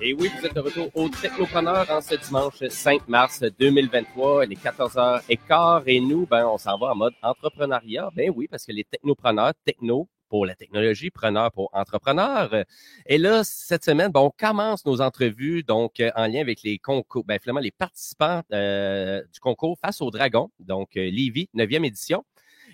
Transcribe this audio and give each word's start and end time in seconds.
Et 0.00 0.14
oui, 0.14 0.30
vous 0.38 0.46
êtes 0.46 0.54
de 0.54 0.60
retour 0.60 0.90
au 0.94 1.08
Technopreneur 1.08 1.90
en 1.90 2.00
ce 2.00 2.14
dimanche 2.14 2.62
5 2.68 3.08
mars 3.08 3.42
2023. 3.58 4.44
Il 4.44 4.52
est 4.52 4.64
14h15 4.64 5.82
et 5.86 6.00
nous, 6.00 6.24
ben, 6.24 6.46
on 6.46 6.56
s'en 6.56 6.78
va 6.78 6.92
en 6.92 6.94
mode 6.94 7.14
entrepreneuriat. 7.20 8.08
Ben 8.14 8.32
oui, 8.34 8.46
parce 8.48 8.64
que 8.64 8.70
les 8.70 8.84
technopreneurs, 8.84 9.54
techno, 9.64 10.08
pour 10.28 10.46
la 10.46 10.54
technologie, 10.54 11.10
preneur 11.10 11.50
pour 11.50 11.70
entrepreneur. 11.72 12.64
Et 13.06 13.18
là, 13.18 13.42
cette 13.42 13.84
semaine, 13.84 14.12
ben, 14.12 14.20
on 14.20 14.30
commence 14.30 14.86
nos 14.86 15.00
entrevues 15.00 15.64
donc 15.64 16.00
en 16.14 16.26
lien 16.26 16.42
avec 16.42 16.62
les 16.62 16.78
concours, 16.78 17.24
ben, 17.24 17.40
finalement 17.40 17.60
les 17.60 17.72
participants 17.72 18.42
euh, 18.52 19.20
du 19.32 19.40
concours 19.40 19.78
Face 19.80 20.00
au 20.00 20.12
Dragon, 20.12 20.50
donc 20.60 20.96
euh, 20.96 21.10
Livy, 21.10 21.48
9e 21.56 21.84
édition. 21.84 22.24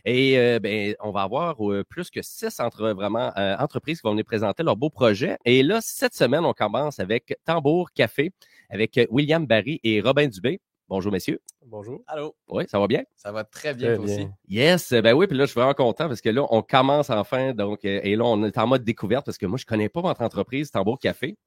Et 0.05 0.39
euh, 0.39 0.59
ben, 0.59 0.95
on 1.01 1.11
va 1.11 1.23
avoir 1.23 1.57
euh, 1.71 1.83
plus 1.85 2.11
que 2.11 2.21
six 2.23 2.61
entre, 2.61 2.91
vraiment 2.91 3.33
euh, 3.39 3.57
entreprises 3.57 4.01
qui 4.01 4.07
vont 4.07 4.15
nous 4.15 4.25
présenter 4.25 4.63
leurs 4.63 4.77
beaux 4.77 4.91
projets. 4.91 5.39
Et 5.45 5.63
là, 5.63 5.81
cette 5.81 6.15
semaine, 6.15 6.45
on 6.45 6.53
commence 6.53 6.99
avec 7.01 7.39
Tambour 7.45 7.91
Café, 7.93 8.33
avec 8.69 9.01
William 9.11 9.47
Barry 9.47 9.81
et 9.83 10.01
Robin 10.01 10.29
Dubé. 10.29 10.61
Bonjour, 10.89 11.11
messieurs. 11.11 11.41
Bonjour. 11.65 12.03
Allô. 12.07 12.37
Oui, 12.49 12.65
ça 12.69 12.79
va 12.79 12.87
bien? 12.87 13.05
Ça 13.17 13.33
va 13.33 13.43
très 13.43 13.73
bien, 13.73 13.89
Très 13.89 13.97
toi 13.97 14.05
bien. 14.05 14.15
aussi. 14.17 14.29
Yes, 14.49 14.93
ben 14.93 15.15
oui, 15.15 15.27
puis 15.27 15.37
là, 15.37 15.45
je 15.47 15.51
suis 15.51 15.59
vraiment 15.59 15.73
content 15.73 16.09
parce 16.09 16.21
que 16.21 16.29
là, 16.29 16.47
on 16.51 16.61
commence 16.61 17.09
enfin, 17.09 17.55
donc, 17.55 17.87
euh, 17.87 18.01
et 18.03 18.17
là, 18.17 18.25
on 18.25 18.45
est 18.45 18.59
en 18.59 18.67
mode 18.67 18.85
découverte 18.85 19.25
parce 19.25 19.39
que 19.39 19.47
moi, 19.47 19.57
je 19.57 19.65
connais 19.65 19.89
pas 19.89 20.03
votre 20.03 20.21
entreprise, 20.21 20.71
Tambour 20.71 20.99
Café. 20.99 21.39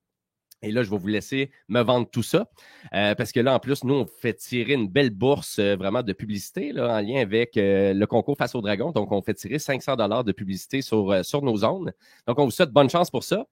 Et 0.61 0.72
là, 0.72 0.83
je 0.83 0.89
vais 0.89 0.97
vous 0.97 1.08
laisser 1.08 1.52
me 1.67 1.81
vendre 1.81 2.09
tout 2.09 2.23
ça. 2.23 2.50
euh, 2.94 3.13
parce 3.16 3.31
que 3.31 3.39
là, 3.39 3.53
en 3.53 3.59
plus, 3.59 3.83
nous, 3.83 3.94
on 3.94 4.05
fait 4.08 4.33
tirer 4.33 4.73
une 4.73 4.88
belle 4.88 5.11
bourse 5.11 5.59
euh, 5.59 5.75
vraiment 5.75 6.02
de 6.03 6.14
publicité 6.14 6.72
là, 6.72 6.97
en 6.97 7.02
lien 7.02 7.22
avec 7.22 7.58
euh, 7.58 7.94
le 7.94 8.08
concours 8.08 8.38
Face 8.38 8.55
au 8.55 8.61
Dragon. 8.61 8.91
Donc, 8.91 9.11
on 9.11 9.22
fait 9.22 9.33
tirer 9.36 9.59
500 9.59 9.95
dollars 9.95 10.23
de 10.23 10.31
publicité 10.31 10.81
sur, 10.81 11.11
euh, 11.11 11.23
sur 11.23 11.41
nos 11.41 11.58
zones. 11.58 11.94
Donc, 12.25 12.39
on 12.39 12.45
vous 12.45 12.52
souhaite 12.52 12.72
bonne 12.72 12.89
chance 12.89 13.11
pour 13.11 13.23
ça. 13.23 13.45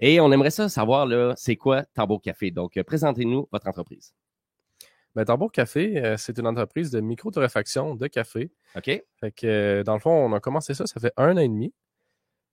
Et 0.00 0.20
on 0.20 0.32
aimerait 0.32 0.50
ça 0.50 0.68
savoir, 0.68 1.06
là, 1.06 1.34
c'est 1.36 1.56
quoi 1.56 1.82
Tambour 1.94 2.20
Café? 2.22 2.50
Donc, 2.50 2.80
présentez-nous 2.82 3.48
votre 3.52 3.66
entreprise. 3.68 4.14
Ben, 5.14 5.24
Tambour 5.26 5.52
Café, 5.52 6.02
euh, 6.02 6.16
c'est 6.16 6.38
une 6.38 6.46
entreprise 6.46 6.90
de 6.90 7.00
micro-torréfaction 7.00 7.96
de 7.96 8.06
café. 8.06 8.50
OK? 8.76 8.84
Fait 8.84 9.32
que, 9.32 9.46
euh, 9.46 9.82
dans 9.82 9.92
le 9.94 10.00
fond, 10.00 10.10
on 10.10 10.32
a 10.32 10.40
commencé 10.40 10.72
ça, 10.72 10.86
ça 10.86 10.98
fait 11.00 11.12
un 11.18 11.36
an 11.36 11.40
et 11.40 11.48
demi, 11.48 11.74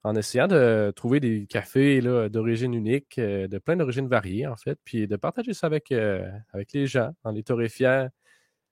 en 0.04 0.16
essayant 0.16 0.48
de 0.48 0.92
trouver 0.96 1.20
des 1.20 1.46
cafés 1.46 2.02
là, 2.02 2.30
d'origine 2.30 2.74
unique, 2.74 3.18
euh, 3.18 3.48
de 3.48 3.58
plein 3.58 3.76
d'origines 3.76 4.08
variées, 4.08 4.48
en 4.48 4.56
fait, 4.56 4.80
puis 4.84 5.08
de 5.08 5.16
partager 5.16 5.54
ça 5.54 5.68
avec, 5.68 5.92
euh, 5.92 6.26
avec 6.54 6.72
les 6.74 6.88
gens, 6.88 7.12
en 7.24 7.32
les 7.32 7.44
torréfiant, 7.44 8.10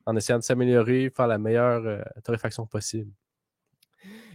en 0.06 0.16
essayant 0.16 0.40
de 0.40 0.44
s'améliorer, 0.44 1.12
faire 1.16 1.28
la 1.28 1.38
meilleure 1.38 1.86
euh, 1.86 2.02
torréfaction 2.24 2.66
possible. 2.66 3.12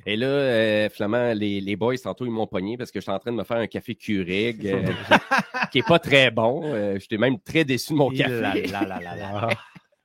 Et 0.05 0.17
là, 0.17 0.27
euh, 0.27 0.89
finalement, 0.91 1.33
les, 1.33 1.61
les 1.61 1.77
boys, 1.77 1.97
tantôt, 1.97 2.25
ils 2.25 2.31
m'ont 2.31 2.47
pogné 2.47 2.77
parce 2.77 2.91
que 2.91 2.99
je 2.99 3.05
suis 3.05 3.13
en 3.13 3.19
train 3.19 3.31
de 3.31 3.37
me 3.37 3.45
faire 3.45 3.59
un 3.59 3.69
café 3.69 3.95
Keurig 3.95 4.67
euh, 4.67 4.83
qui 5.71 5.79
est 5.79 5.87
pas 5.87 6.01
très 6.01 6.31
bon. 6.31 6.63
Euh, 6.65 6.99
J'étais 6.99 7.19
même 7.19 7.39
très 7.39 7.65
déçu 7.65 7.93
de 7.93 7.99
mon 7.99 8.11
café. 8.11 8.65
Ah, 8.75 9.49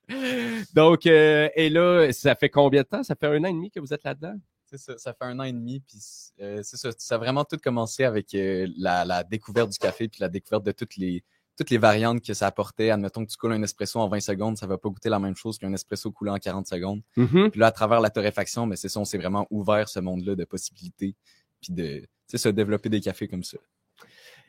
Donc, 0.73 1.05
euh, 1.05 1.49
et 1.55 1.69
là, 1.69 2.11
ça 2.13 2.35
fait 2.35 2.49
combien 2.49 2.81
de 2.81 2.87
temps? 2.87 3.03
Ça 3.03 3.15
fait 3.15 3.27
un 3.27 3.43
an 3.43 3.47
et 3.47 3.53
demi 3.53 3.71
que 3.71 3.79
vous 3.79 3.93
êtes 3.93 4.03
là-dedans? 4.03 4.35
C'est 4.69 4.78
ça, 4.78 4.97
ça 4.97 5.13
fait 5.13 5.23
un 5.25 5.39
an 5.39 5.44
et 5.44 5.53
demi, 5.53 5.79
puis 5.79 5.97
euh, 6.41 6.59
c'est 6.61 6.75
ça, 6.75 6.89
ça 6.97 7.16
a 7.16 7.17
vraiment 7.17 7.45
tout 7.45 7.57
commencé 7.57 8.03
avec 8.03 8.35
euh, 8.35 8.67
la, 8.78 9.05
la 9.05 9.23
découverte 9.23 9.72
du 9.72 9.78
café, 9.78 10.09
puis 10.09 10.19
la 10.19 10.28
découverte 10.28 10.63
de 10.66 10.73
toutes 10.73 10.97
les, 10.97 11.23
toutes 11.57 11.69
les 11.69 11.78
variantes 11.78 12.22
que 12.22 12.33
ça 12.33 12.47
apportait. 12.47 12.89
Admettons 12.89 13.25
que 13.25 13.31
tu 13.31 13.38
coules 13.38 13.53
un 13.53 13.63
espresso 13.63 13.97
en 14.00 14.09
20 14.09 14.19
secondes, 14.19 14.57
ça 14.57 14.67
va 14.67 14.78
pas 14.78 14.89
goûter 14.89 15.07
la 15.09 15.19
même 15.19 15.38
chose 15.38 15.57
qu'un 15.57 15.72
espresso 15.73 16.11
coulé 16.11 16.31
en 16.31 16.38
40 16.38 16.67
secondes. 16.67 17.01
Mhm. 17.16 17.50
Puis 17.51 17.59
là, 17.61 17.67
à 17.67 17.72
travers 17.72 18.01
la 18.01 18.09
torréfaction, 18.09 18.66
mais 18.66 18.75
c'est 18.75 18.89
ça, 18.89 19.00
on 19.00 19.05
s'est 19.05 19.17
vraiment 19.17 19.47
ouvert 19.51 19.88
ce 19.88 20.01
monde-là 20.01 20.35
de 20.35 20.44
possibilités, 20.44 21.16
puis 21.61 21.72
de, 21.72 21.99
tu 22.01 22.07
sais, 22.28 22.38
se 22.38 22.49
développer 22.49 22.89
des 22.89 22.99
cafés 22.99 23.29
comme 23.29 23.44
ça. 23.45 23.57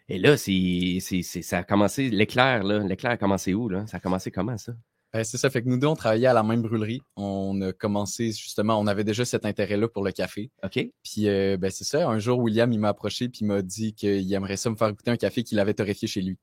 Et 0.08 0.18
là, 0.18 0.36
c'est, 0.36 0.98
c'est, 1.00 1.22
c'est- 1.22 1.42
ça 1.42 1.58
a 1.58 1.62
commencé, 1.62 2.08
l'éclair, 2.10 2.64
là. 2.64 2.80
L'éclair 2.80 3.12
a 3.12 3.16
commencé 3.18 3.54
où, 3.54 3.68
là? 3.68 3.86
Ça 3.86 3.98
a 3.98 4.00
commencé 4.00 4.30
comment, 4.32 4.58
ça? 4.58 4.72
Ben, 5.14 5.24
c'est 5.24 5.38
ça, 5.38 5.48
fait 5.48 5.62
que 5.62 5.68
nous 5.68 5.78
deux, 5.78 5.86
on 5.86 5.94
travaillait 5.94 6.26
à 6.26 6.34
la 6.34 6.42
même 6.42 6.60
brûlerie. 6.60 7.00
On 7.16 7.58
a 7.62 7.72
commencé, 7.72 8.30
justement, 8.32 8.78
on 8.78 8.86
avait 8.86 9.04
déjà 9.04 9.24
cet 9.24 9.46
intérêt-là 9.46 9.88
pour 9.88 10.04
le 10.04 10.12
café. 10.12 10.50
OK? 10.62 10.74
Puis 11.02 11.28
euh, 11.28 11.56
ben 11.56 11.70
c'est 11.70 11.84
ça, 11.84 12.06
un 12.06 12.18
jour 12.18 12.38
William 12.40 12.70
il 12.72 12.78
m'a 12.78 12.88
approché 12.88 13.28
puis 13.30 13.40
il 13.42 13.46
m'a 13.46 13.62
dit 13.62 13.94
qu'il 13.94 14.30
aimerait 14.34 14.58
ça 14.58 14.68
me 14.68 14.76
faire 14.76 14.92
goûter 14.92 15.10
un 15.10 15.16
café 15.16 15.42
qu'il 15.44 15.58
avait 15.60 15.72
torréfié 15.72 16.06
chez 16.08 16.20
lui. 16.20 16.36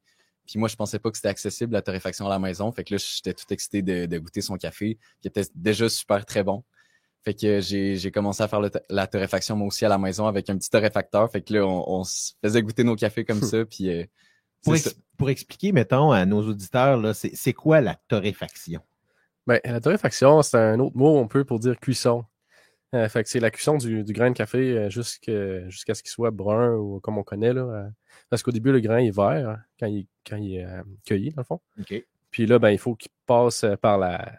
Puis 0.48 0.58
moi 0.60 0.68
je 0.68 0.76
pensais 0.76 0.98
pas 1.00 1.12
que 1.12 1.18
c'était 1.18 1.30
accessible 1.30 1.74
la 1.74 1.82
torréfaction 1.84 2.26
à 2.26 2.30
la 2.30 2.40
maison, 2.40 2.72
fait 2.72 2.84
que 2.84 2.96
là 2.96 3.00
j'étais 3.00 3.34
tout 3.34 3.46
excité 3.52 3.82
de, 3.84 4.06
de 4.08 4.18
goûter 4.20 4.42
son 4.42 4.58
café 4.58 4.98
qui 5.22 5.28
était 5.28 5.44
déjà 5.54 5.88
super 5.88 6.26
très 6.26 6.44
bon. 6.44 6.64
Fait 7.24 7.34
que 7.36 7.60
j'ai 7.62 8.12
commencé 8.12 8.42
à 8.44 8.48
faire 8.48 8.62
le- 8.62 8.72
la 8.90 9.08
torréfaction 9.08 9.56
moi 9.56 9.68
aussi 9.68 9.86
à 9.86 9.90
la 9.90 9.98
maison 10.00 10.26
avec 10.28 10.50
un 10.50 10.58
petit 10.58 10.70
torréfacteur, 10.72 11.32
fait 11.32 11.42
que 11.42 11.54
là 11.54 11.66
on, 11.66 12.00
on 12.00 12.04
se 12.04 12.34
faisait 12.44 12.62
goûter 12.64 12.84
nos 12.84 12.96
cafés 12.96 13.26
comme 13.26 13.42
ça 13.44 13.64
puis 13.66 13.90
euh, 13.90 14.04
Pour, 14.66 14.76
c'est 14.76 14.90
ex- 14.90 15.00
pour 15.18 15.30
expliquer, 15.30 15.72
mettons, 15.72 16.12
à 16.12 16.26
nos 16.26 16.42
auditeurs, 16.46 17.16
c'est 17.16 17.54
quoi 17.54 17.80
la 17.80 17.96
torréfaction? 18.10 18.82
Ben, 19.48 19.62
la 19.64 19.80
torréfaction, 19.80 20.42
c'est 20.42 20.58
un 20.58 20.80
autre 20.80 20.98
mot, 20.98 21.18
on 21.18 21.28
peut, 21.28 21.46
pour 21.46 21.60
dire 21.60 21.80
cuisson. 21.80 22.26
Euh, 22.94 23.08
fait 23.10 23.24
que 23.24 23.30
c'est 23.30 23.40
la 23.40 23.52
cuisson 23.52 23.78
du, 23.78 24.04
du 24.04 24.14
grain 24.14 24.30
de 24.32 24.36
café 24.36 24.58
euh, 24.58 24.90
jusqu'à 24.90 25.94
ce 25.94 26.02
qu'il 26.02 26.12
soit 26.12 26.32
brun 26.32 26.76
ou 26.76 27.00
comme 27.00 27.18
on 27.18 27.24
connaît. 27.24 27.54
Là, 27.54 27.62
euh, 27.62 27.90
parce 28.30 28.42
qu'au 28.42 28.52
début, 28.52 28.72
le 28.72 28.80
grain 28.80 29.00
est 29.00 29.16
vert 29.16 29.50
hein, 29.50 29.58
quand 29.80 29.88
il, 29.88 30.08
quand 30.28 30.38
il 30.38 30.56
est 30.56 30.66
euh, 30.66 30.82
cueilli, 31.06 31.32
dans 31.32 31.42
le 31.42 31.46
fond. 31.46 31.60
Puis 32.32 32.46
là, 32.46 32.58
ben, 32.58 32.70
il 32.70 32.78
faut 32.78 32.96
qu'il 32.96 33.12
passe 33.26 33.66
par 33.82 33.98
la 33.98 34.32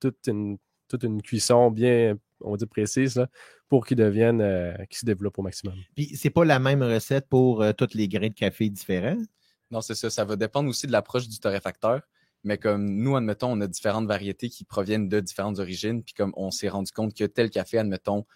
toute 0.00 0.28
une, 0.28 0.58
toute 0.88 1.02
une 1.02 1.22
cuisson 1.22 1.70
bien, 1.70 2.16
on 2.40 2.52
va 2.52 2.56
dire, 2.56 2.68
précise 2.68 3.16
là, 3.16 3.28
pour 3.68 3.86
qu'il 3.86 3.96
devienne, 3.96 4.40
euh, 4.40 4.76
qu'il 4.88 4.98
se 4.98 5.06
développe 5.06 5.38
au 5.38 5.42
maximum. 5.42 5.74
Puis 5.96 6.16
c'est 6.16 6.30
pas 6.30 6.44
la 6.44 6.58
même 6.58 6.82
recette 6.82 7.26
pour 7.28 7.64
tous 7.76 7.94
les 7.94 8.06
grains 8.06 8.28
de 8.28 8.34
café 8.34 8.68
différents? 8.70 9.20
Non, 9.70 9.80
c'est 9.80 9.94
ça. 9.94 10.10
Ça 10.10 10.24
va 10.24 10.36
dépendre 10.36 10.68
aussi 10.68 10.86
de 10.86 10.92
l'approche 10.92 11.28
du 11.28 11.38
torréfacteur. 11.38 12.00
Mais 12.44 12.58
comme 12.58 12.84
nous, 12.84 13.16
admettons, 13.16 13.52
on 13.52 13.60
a 13.60 13.66
différentes 13.66 14.06
variétés 14.06 14.50
qui 14.50 14.64
proviennent 14.64 15.08
de 15.08 15.20
différentes 15.20 15.58
origines. 15.58 16.02
Puis 16.02 16.14
comme 16.14 16.32
on 16.36 16.50
s'est 16.50 16.68
rendu 16.68 16.92
compte 16.92 17.14
que 17.14 17.24
tel 17.24 17.50
café, 17.50 17.78
admettons, 17.78 18.26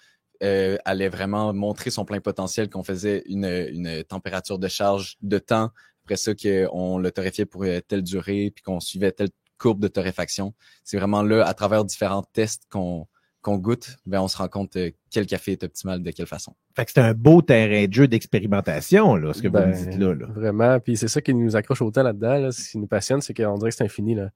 euh, 0.42 0.78
allait 0.84 1.08
vraiment 1.08 1.52
montrer 1.52 1.90
son 1.90 2.04
plein 2.04 2.20
potentiel, 2.20 2.70
qu'on 2.70 2.84
faisait 2.84 3.22
une, 3.26 3.44
une 3.44 4.04
température 4.04 4.58
de 4.58 4.68
charge 4.68 5.16
de 5.20 5.38
temps. 5.38 5.70
Après 6.04 6.16
ça, 6.16 6.32
qu'on 6.34 6.98
le 6.98 7.10
torréfiait 7.10 7.44
pour 7.44 7.64
euh, 7.64 7.80
telle 7.80 8.02
durée, 8.02 8.50
puis 8.54 8.62
qu'on 8.62 8.80
suivait 8.80 9.12
telle 9.12 9.28
courbe 9.58 9.80
de 9.80 9.88
torréfaction. 9.88 10.54
C'est 10.84 10.96
vraiment 10.96 11.22
là, 11.22 11.44
à 11.44 11.52
travers 11.52 11.84
différents 11.84 12.22
tests 12.22 12.64
qu'on 12.70 13.06
qu'on 13.48 13.58
goûte, 13.58 13.96
ben 14.06 14.20
on 14.20 14.28
se 14.28 14.36
rend 14.36 14.48
compte 14.48 14.76
euh, 14.76 14.90
quel 15.10 15.26
café 15.26 15.52
est 15.52 15.62
optimal 15.64 16.02
de 16.02 16.10
quelle 16.10 16.26
façon. 16.26 16.54
Fait 16.76 16.84
que 16.84 16.92
c'est 16.92 17.00
un 17.00 17.14
beau 17.14 17.42
terrain 17.42 17.86
de 17.86 17.92
jeu 17.92 18.06
d'expérimentation, 18.08 19.16
là, 19.16 19.32
ce 19.32 19.42
que 19.42 19.48
Ben, 19.48 19.70
vous 19.72 19.78
me 19.84 19.90
dites 19.90 20.00
là. 20.00 20.14
là. 20.14 20.26
Vraiment. 20.34 20.80
Puis 20.80 20.96
c'est 20.96 21.08
ça 21.08 21.20
qui 21.20 21.34
nous 21.34 21.56
accroche 21.56 21.82
autant 21.82 22.02
là-dedans. 22.02 22.38
Là. 22.38 22.52
Ce 22.52 22.70
qui 22.70 22.78
nous 22.78 22.86
passionne, 22.86 23.20
c'est 23.20 23.34
qu'on 23.34 23.56
dirait 23.58 23.70
que 23.70 23.76
c'est 23.76 23.84
infini. 23.84 24.14
Là. 24.14 24.30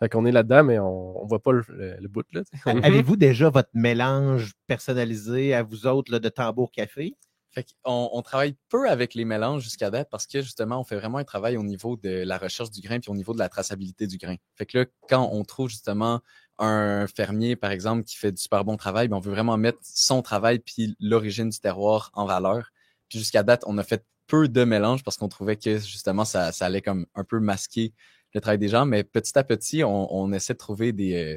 Fait 0.00 0.08
qu'on 0.08 0.26
est 0.26 0.32
là-dedans, 0.32 0.64
mais 0.64 0.78
on, 0.78 1.22
on 1.22 1.26
voit 1.26 1.40
pas 1.42 1.52
le, 1.52 1.62
le- 1.68 1.96
le 2.00 2.08
bout. 2.08 2.24
Là. 2.32 2.42
Avez-vous 2.66 3.16
déjà 3.16 3.48
votre 3.50 3.70
mélange 3.74 4.52
personnalisé 4.66 5.54
à 5.54 5.62
vous 5.62 5.86
autres 5.86 6.10
là, 6.12 6.18
de 6.18 6.28
tambour 6.28 6.70
café? 6.72 7.14
Fait 7.52 7.64
qu'on 7.84 8.08
on 8.12 8.20
travaille 8.22 8.56
peu 8.68 8.90
avec 8.90 9.14
les 9.14 9.24
mélanges 9.24 9.62
jusqu'à 9.62 9.88
date 9.88 10.08
parce 10.10 10.26
que 10.26 10.42
justement, 10.42 10.80
on 10.80 10.84
fait 10.84 10.96
vraiment 10.96 11.18
un 11.18 11.24
travail 11.24 11.56
au 11.56 11.62
niveau 11.62 11.96
de 11.96 12.24
la 12.24 12.36
recherche 12.36 12.70
du 12.72 12.80
grain 12.80 12.98
puis 12.98 13.12
au 13.12 13.14
niveau 13.14 13.32
de 13.32 13.38
la 13.38 13.48
traçabilité 13.48 14.08
du 14.08 14.18
grain. 14.18 14.34
Fait 14.56 14.66
que 14.66 14.78
là, 14.78 14.86
quand 15.08 15.28
on 15.32 15.44
trouve 15.44 15.68
justement 15.68 16.20
un 16.58 17.06
fermier, 17.06 17.56
par 17.56 17.70
exemple, 17.70 18.04
qui 18.04 18.16
fait 18.16 18.32
du 18.32 18.40
super 18.40 18.64
bon 18.64 18.76
travail, 18.76 19.08
ben, 19.08 19.16
on 19.16 19.20
veut 19.20 19.32
vraiment 19.32 19.56
mettre 19.56 19.78
son 19.82 20.22
travail 20.22 20.58
puis 20.58 20.96
l'origine 21.00 21.48
du 21.48 21.58
terroir 21.58 22.10
en 22.14 22.26
valeur. 22.26 22.70
Puis 23.08 23.18
jusqu'à 23.18 23.42
date, 23.42 23.62
on 23.66 23.78
a 23.78 23.82
fait 23.82 24.04
peu 24.26 24.48
de 24.48 24.64
mélanges 24.64 25.02
parce 25.02 25.16
qu'on 25.16 25.28
trouvait 25.28 25.56
que 25.56 25.78
justement 25.78 26.24
ça, 26.24 26.52
ça 26.52 26.66
allait 26.66 26.80
comme 26.80 27.06
un 27.14 27.24
peu 27.24 27.40
masquer 27.40 27.92
le 28.34 28.40
travail 28.40 28.58
des 28.58 28.68
gens. 28.68 28.86
Mais 28.86 29.04
petit 29.04 29.38
à 29.38 29.44
petit, 29.44 29.84
on, 29.84 30.14
on 30.14 30.32
essaie 30.32 30.54
de 30.54 30.58
trouver 30.58 30.92
des, 30.92 31.14
euh, 31.14 31.36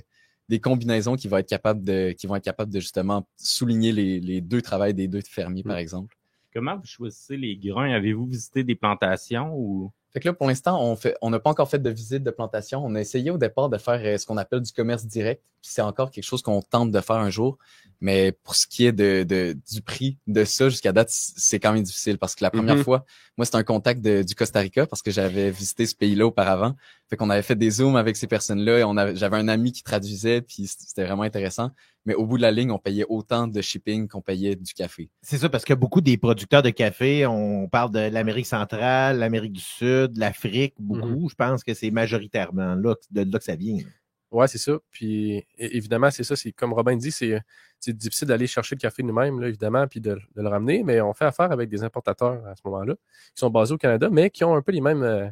des 0.50 0.60
combinaisons 0.60 1.16
qui 1.16 1.28
vont 1.28 1.38
être 1.38 1.50
capables 1.50 1.84
de, 1.84 2.13
qui 2.18 2.28
vont 2.28 2.36
être 2.36 2.44
capables 2.44 2.72
de 2.72 2.80
justement 2.80 3.28
souligner 3.38 3.92
les, 3.92 4.20
les 4.20 4.42
deux 4.42 4.62
travails 4.62 4.94
des 4.94 5.08
deux 5.08 5.22
fermiers, 5.22 5.63
par 5.63 5.78
exemple. 5.78 6.16
Comment 6.54 6.78
vous 6.78 6.86
choisissez 6.86 7.38
les 7.38 7.58
grains? 7.58 7.92
Avez-vous 7.92 8.25
visité 8.25 8.63
des 8.63 8.75
plantations 8.75 9.54
ou? 9.54 9.92
Fait 10.18 10.22
que 10.22 10.30
là, 10.30 10.34
pour 10.34 10.48
l'instant, 10.48 10.81
on 10.84 10.96
fait, 10.96 11.16
on 11.22 11.30
n'a 11.30 11.38
pas 11.40 11.52
encore 11.52 11.69
fait 11.69 11.78
de 11.78 11.92
visite 11.92 12.24
de 12.24 12.31
plantation. 12.31 12.81
On 12.84 12.96
a 12.96 13.00
essayé 13.00 13.30
au 13.30 13.38
départ 13.38 13.69
de 13.69 13.78
faire 13.78 14.02
euh, 14.04 14.18
ce 14.18 14.25
qu'on 14.25 14.38
appelle 14.38 14.62
du 14.62 14.72
commerce 14.72 15.06
direct. 15.06 15.44
C'est 15.62 15.84
encore 15.84 16.10
quelque 16.10 16.24
chose 16.24 16.42
qu'on 16.42 16.60
tente 16.64 16.90
de 16.90 17.00
faire 17.02 17.18
un 17.18 17.30
jour. 17.30 17.60
Mais 18.02 18.31
pour 18.31 18.56
ce 18.56 18.66
qui 18.66 18.88
est 18.88 18.92
de, 18.92 19.22
de 19.22 19.56
du 19.72 19.80
prix 19.84 20.18
de 20.25 20.44
ça 20.44 20.69
jusqu'à 20.69 20.92
date, 20.92 21.10
c'est 21.12 21.60
quand 21.60 21.72
même 21.72 21.84
difficile 21.84 22.18
parce 22.18 22.34
que 22.34 22.44
la 22.44 22.50
première 22.50 22.78
Mhm. 22.78 22.84
fois, 22.84 23.06
moi, 23.38 23.46
c'était 23.46 23.58
un 23.58 23.64
contact 23.64 24.02
de- 24.02 24.24
du 24.24 24.34
Costa 24.34 24.60
Rica 24.60 24.88
parce 24.88 25.04
que 25.04 25.12
j'avais 25.12 25.52
visité 25.52 25.86
ce 25.86 25.94
pays-là 25.94 26.25
auparavant. 26.25 26.75
Fait 27.12 27.16
qu'on 27.16 27.30
avait 27.30 27.44
fait 27.44 27.56
des 27.56 27.70
zooms 27.70 27.96
avec 27.96 28.16
ces 28.18 28.25
personnes-là 28.25 28.80
et 28.80 28.84
on 28.84 28.98
avait, 28.98 29.16
j'avais 29.16 29.38
un 29.38 29.48
ami 29.48 29.72
qui 29.72 29.84
traduisait 29.84 30.42
puis 30.42 30.66
c'était 30.66 31.06
vraiment 31.06 31.24
intéressant. 31.24 31.70
Mais 32.07 32.15
au 32.15 32.25
bout 32.25 32.38
de 32.38 32.42
la 32.42 32.51
ligne, 32.51 32.71
on 32.71 32.80
payait 32.80 33.06
autant 33.09 33.48
de 33.48 33.62
shipping 33.62 34.07
qu'on 34.07 34.21
payait 34.21 34.56
du 34.56 34.74
café. 34.74 35.09
C'est 35.21 35.38
ça, 35.38 35.50
parce 35.50 35.65
que 35.65 35.74
beaucoup 35.74 36.00
des 36.00 36.15
producteurs 36.18 36.62
de 36.62 36.69
café, 36.69 37.25
on 37.27 37.68
parle 37.68 37.92
de 37.92 38.00
l'Amérique 38.00 38.45
centrale, 38.45 39.19
l'Amérique 39.19 39.51
du 39.51 39.59
Sud, 39.59 40.18
l'Afrique, 40.18 40.74
beaucoup. 40.80 41.27
Je 41.30 41.36
pense 41.36 41.65
que 41.65 41.74
c'est 41.74 41.92
majoritairement 41.92 42.75
là, 42.75 42.95
que- 42.95 43.01
de 43.24 43.30
là 43.30 43.38
que 43.38 43.44
ça 43.44 43.57
vient. 43.57 43.83
Ouais, 44.31 44.48
c'est 44.48 44.57
ça. 44.57 44.77
Puis 44.89 45.45
évidemment, 45.57 46.09
c'est 46.09 46.24
ça. 46.24 46.38
C'est 46.38 46.54
comme 46.54 46.71
Robin 46.71 46.95
dit, 46.95 47.12
c'est 47.12 47.42
c'est 47.80 47.95
difficile 47.95 48.27
d'aller 48.30 48.48
chercher 48.48 48.75
le 48.75 48.80
café 48.80 49.03
nous-mêmes, 49.03 49.44
évidemment, 49.44 49.86
puis 49.86 50.00
de, 50.01 50.12
de 50.36 50.42
le 50.42 50.48
ramener. 50.48 50.83
Mais 50.83 51.00
on 51.01 51.13
fait 51.13 51.25
affaire 51.25 51.51
avec 51.51 51.69
des 51.69 51.83
importateurs 51.83 52.44
à 52.48 52.56
ce 52.56 52.62
moment-là, 52.65 52.94
qui 52.95 53.39
sont 53.39 53.50
basés 53.50 53.74
au 53.74 53.77
Canada, 53.77 54.10
mais 54.10 54.30
qui 54.30 54.44
ont 54.45 54.56
un 54.56 54.62
peu 54.62 54.71
les 54.71 54.81
mêmes 54.81 55.03
euh, 55.03 55.27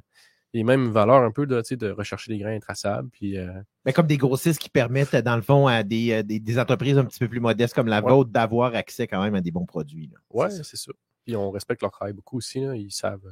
les 0.56 0.63
mêmes 0.63 0.90
valeurs, 0.90 1.22
un 1.24 1.31
peu 1.31 1.46
de, 1.46 1.60
tu 1.62 1.68
sais, 1.69 1.75
de 1.78 1.92
rechercher 1.92 2.31
des 2.31 2.38
grains 2.40 2.56
intraçables. 2.56 3.10
Puis 3.10 3.38
euh, 3.38 3.52
Mais 3.86 3.94
comme 3.94 4.07
des 4.07 4.18
grossistes 4.18 4.60
qui 4.60 4.69
permettent, 4.69 5.16
dans 5.16 5.36
le 5.36 5.42
fond, 5.42 5.68
à 5.68 5.84
des, 5.84 6.12
euh, 6.13 6.24
des, 6.24 6.40
des 6.40 6.60
entreprises 6.60 6.98
un 6.98 7.06
petit 7.06 7.19
peu 7.19 7.28
plus 7.28 7.40
modestes 7.42 7.74
comme 7.75 7.88
la 7.88 8.02
Ouais. 8.04 8.12
vôtre 8.12 8.30
d'avoir 8.31 8.74
accès 8.74 9.06
quand 9.07 9.22
même 9.22 9.36
à 9.36 9.42
des 9.42 9.52
bons 9.52 9.66
produits. 9.66 10.10
ouais, 10.31 10.50
C'est 10.50 10.78
ça. 10.78 10.92
Puis 11.25 11.36
on 11.36 11.52
respecte 11.52 11.81
leur 11.81 11.92
travail 11.92 12.13
beaucoup 12.13 12.38
aussi. 12.38 12.62
là. 12.62 12.75
Ils 12.75 12.92
savent 12.92 13.25
euh, 13.25 13.31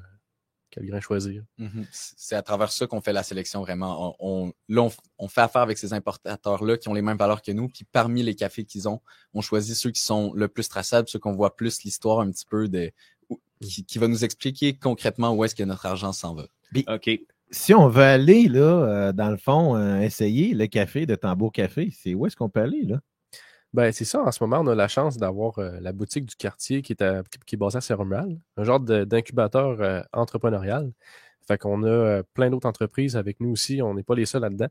quel 0.70 0.86
grain 0.86 1.00
choisir. 1.00 1.44
Mhm. 1.60 1.86
C'est 1.92 2.36
à 2.36 2.42
travers 2.42 2.72
ça 2.72 2.88
qu'on 2.88 3.00
fait 3.00 3.14
la 3.14 3.24
sélection 3.24 3.62
vraiment. 3.62 4.16
On, 4.20 4.48
on- 4.48 4.54
là, 4.68 4.90
on, 5.18 5.28
fait 5.30 5.42
affaire 5.42 5.62
avec 5.62 5.78
ces 5.78 5.94
importateurs-là 5.94 6.78
qui 6.78 6.90
ont 6.90 6.94
les 6.94 7.02
mêmes 7.04 7.18
valeurs 7.18 7.42
que 7.42 7.52
nous. 7.52 7.70
Puis 7.70 7.86
parmi 7.92 8.22
les 8.24 8.36
cafés 8.36 8.66
qu'ils 8.66 8.90
ont, 8.90 9.00
on 9.34 9.42
choisit 9.42 9.76
ceux 9.76 9.92
qui 9.92 10.02
sont 10.02 10.34
le 10.34 10.48
plus 10.48 10.68
traçables, 10.68 11.08
ceux 11.08 11.20
qu'on 11.20 11.34
voit 11.34 11.56
plus 11.56 11.84
l'histoire 11.84 12.20
un 12.20 12.30
petit 12.32 12.46
peu 12.50 12.68
de 12.68 12.92
qui, 13.62 13.86
qui 13.86 13.98
va 13.98 14.08
nous 14.10 14.26
expliquer 14.26 14.74
concrètement 14.76 15.32
où 15.34 15.44
est-ce 15.46 15.56
que 15.56 15.64
notre 15.64 15.86
argent 15.86 16.12
s'en 16.12 16.34
va. 16.36 16.48
OK. 16.88 17.10
Si 17.52 17.74
on 17.74 17.88
veut 17.88 18.02
aller, 18.04 18.48
là, 18.48 18.62
euh, 18.62 19.12
dans 19.14 19.30
le 19.30 19.38
fond, 19.38 19.76
euh, 19.76 20.00
essayer 20.00 20.54
le 20.56 20.66
café 20.68 21.06
de 21.06 21.14
Tambour 21.16 21.52
Café, 21.52 21.90
c'est 21.92 22.14
où 22.16 22.26
est-ce 22.26 22.36
qu'on 22.36 22.50
peut 22.50 22.62
aller, 22.62 22.84
là? 22.84 23.00
Ben, 23.74 23.92
c'est 23.92 24.06
ça. 24.06 24.22
En 24.24 24.32
ce 24.32 24.44
moment, 24.44 24.60
on 24.62 24.68
a 24.68 24.76
la 24.76 24.88
chance 24.88 25.18
d'avoir 25.18 25.58
euh, 25.60 25.78
la 25.82 25.94
boutique 25.94 26.26
du 26.26 26.36
quartier 26.36 26.82
qui 26.82 26.94
est, 26.94 27.02
à- 27.02 27.24
qui 27.46 27.56
est 27.56 27.58
basée 27.58 27.78
à 27.78 27.82
Saint-Romuald, 27.82 28.40
un 28.58 28.64
genre 28.64 28.80
d'incubateur 28.80 29.82
euh, 29.82 30.02
entrepreneurial. 30.14 30.92
Fait 31.48 31.58
qu'on 31.58 31.84
a 31.84 31.88
euh, 31.88 32.24
plein 32.34 32.50
d'autres 32.50 32.68
entreprises 32.68 33.18
avec 33.18 33.40
nous 33.40 33.50
aussi. 33.52 33.82
On 33.82 33.94
n'est 33.96 34.04
pas 34.04 34.16
les 34.16 34.26
seuls 34.26 34.42
là-dedans. 34.44 34.68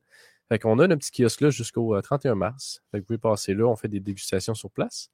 Fait 0.48 0.58
qu'on 0.58 0.78
a 0.78 0.86
notre 0.86 1.00
petit 1.06 1.22
kiosque-là 1.22 1.50
jusqu'au 1.50 1.94
euh, 1.96 2.00
31 2.00 2.34
mars. 2.36 2.82
Fait 2.90 2.98
que 2.98 3.02
vous 3.02 3.06
pouvez 3.06 3.18
passer 3.18 3.54
là. 3.54 3.66
On 3.66 3.76
fait 3.76 3.88
des 3.88 4.00
dégustations 4.00 4.54
sur 4.54 4.70
place. 4.70 5.08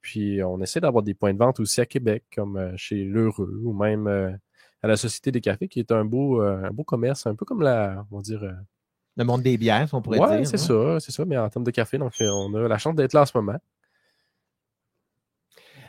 Puis 0.00 0.42
on 0.42 0.60
essaie 0.60 0.80
d'avoir 0.80 1.02
des 1.02 1.14
points 1.14 1.32
de 1.32 1.38
vente 1.38 1.60
aussi 1.60 1.80
à 1.80 1.86
Québec, 1.86 2.24
comme 2.34 2.72
chez 2.76 3.04
L'Heureux 3.04 3.60
ou 3.64 3.72
même 3.72 4.38
à 4.82 4.88
la 4.88 4.96
Société 4.96 5.30
des 5.30 5.40
cafés, 5.40 5.68
qui 5.68 5.80
est 5.80 5.92
un 5.92 6.04
beau, 6.04 6.42
euh, 6.42 6.64
un 6.64 6.70
beau 6.70 6.84
commerce, 6.84 7.26
un 7.26 7.34
peu 7.34 7.44
comme 7.44 7.62
la, 7.62 8.04
on 8.10 8.16
va 8.16 8.22
dire, 8.22 8.42
euh, 8.42 8.52
Le 9.16 9.24
monde 9.24 9.42
des 9.42 9.56
bières, 9.58 9.88
on 9.92 10.00
pourrait 10.00 10.18
ouais, 10.18 10.38
dire. 10.38 10.46
c'est 10.46 10.56
ça, 10.56 10.98
c'est 11.00 11.12
ça. 11.12 11.24
Mais 11.24 11.36
en 11.36 11.48
termes 11.48 11.64
de 11.64 11.70
café, 11.70 11.98
donc 11.98 12.12
euh, 12.20 12.28
on 12.30 12.54
a 12.54 12.68
la 12.68 12.78
chance 12.78 12.94
d'être 12.94 13.12
là 13.12 13.22
en 13.22 13.26
ce 13.26 13.36
moment. 13.36 13.58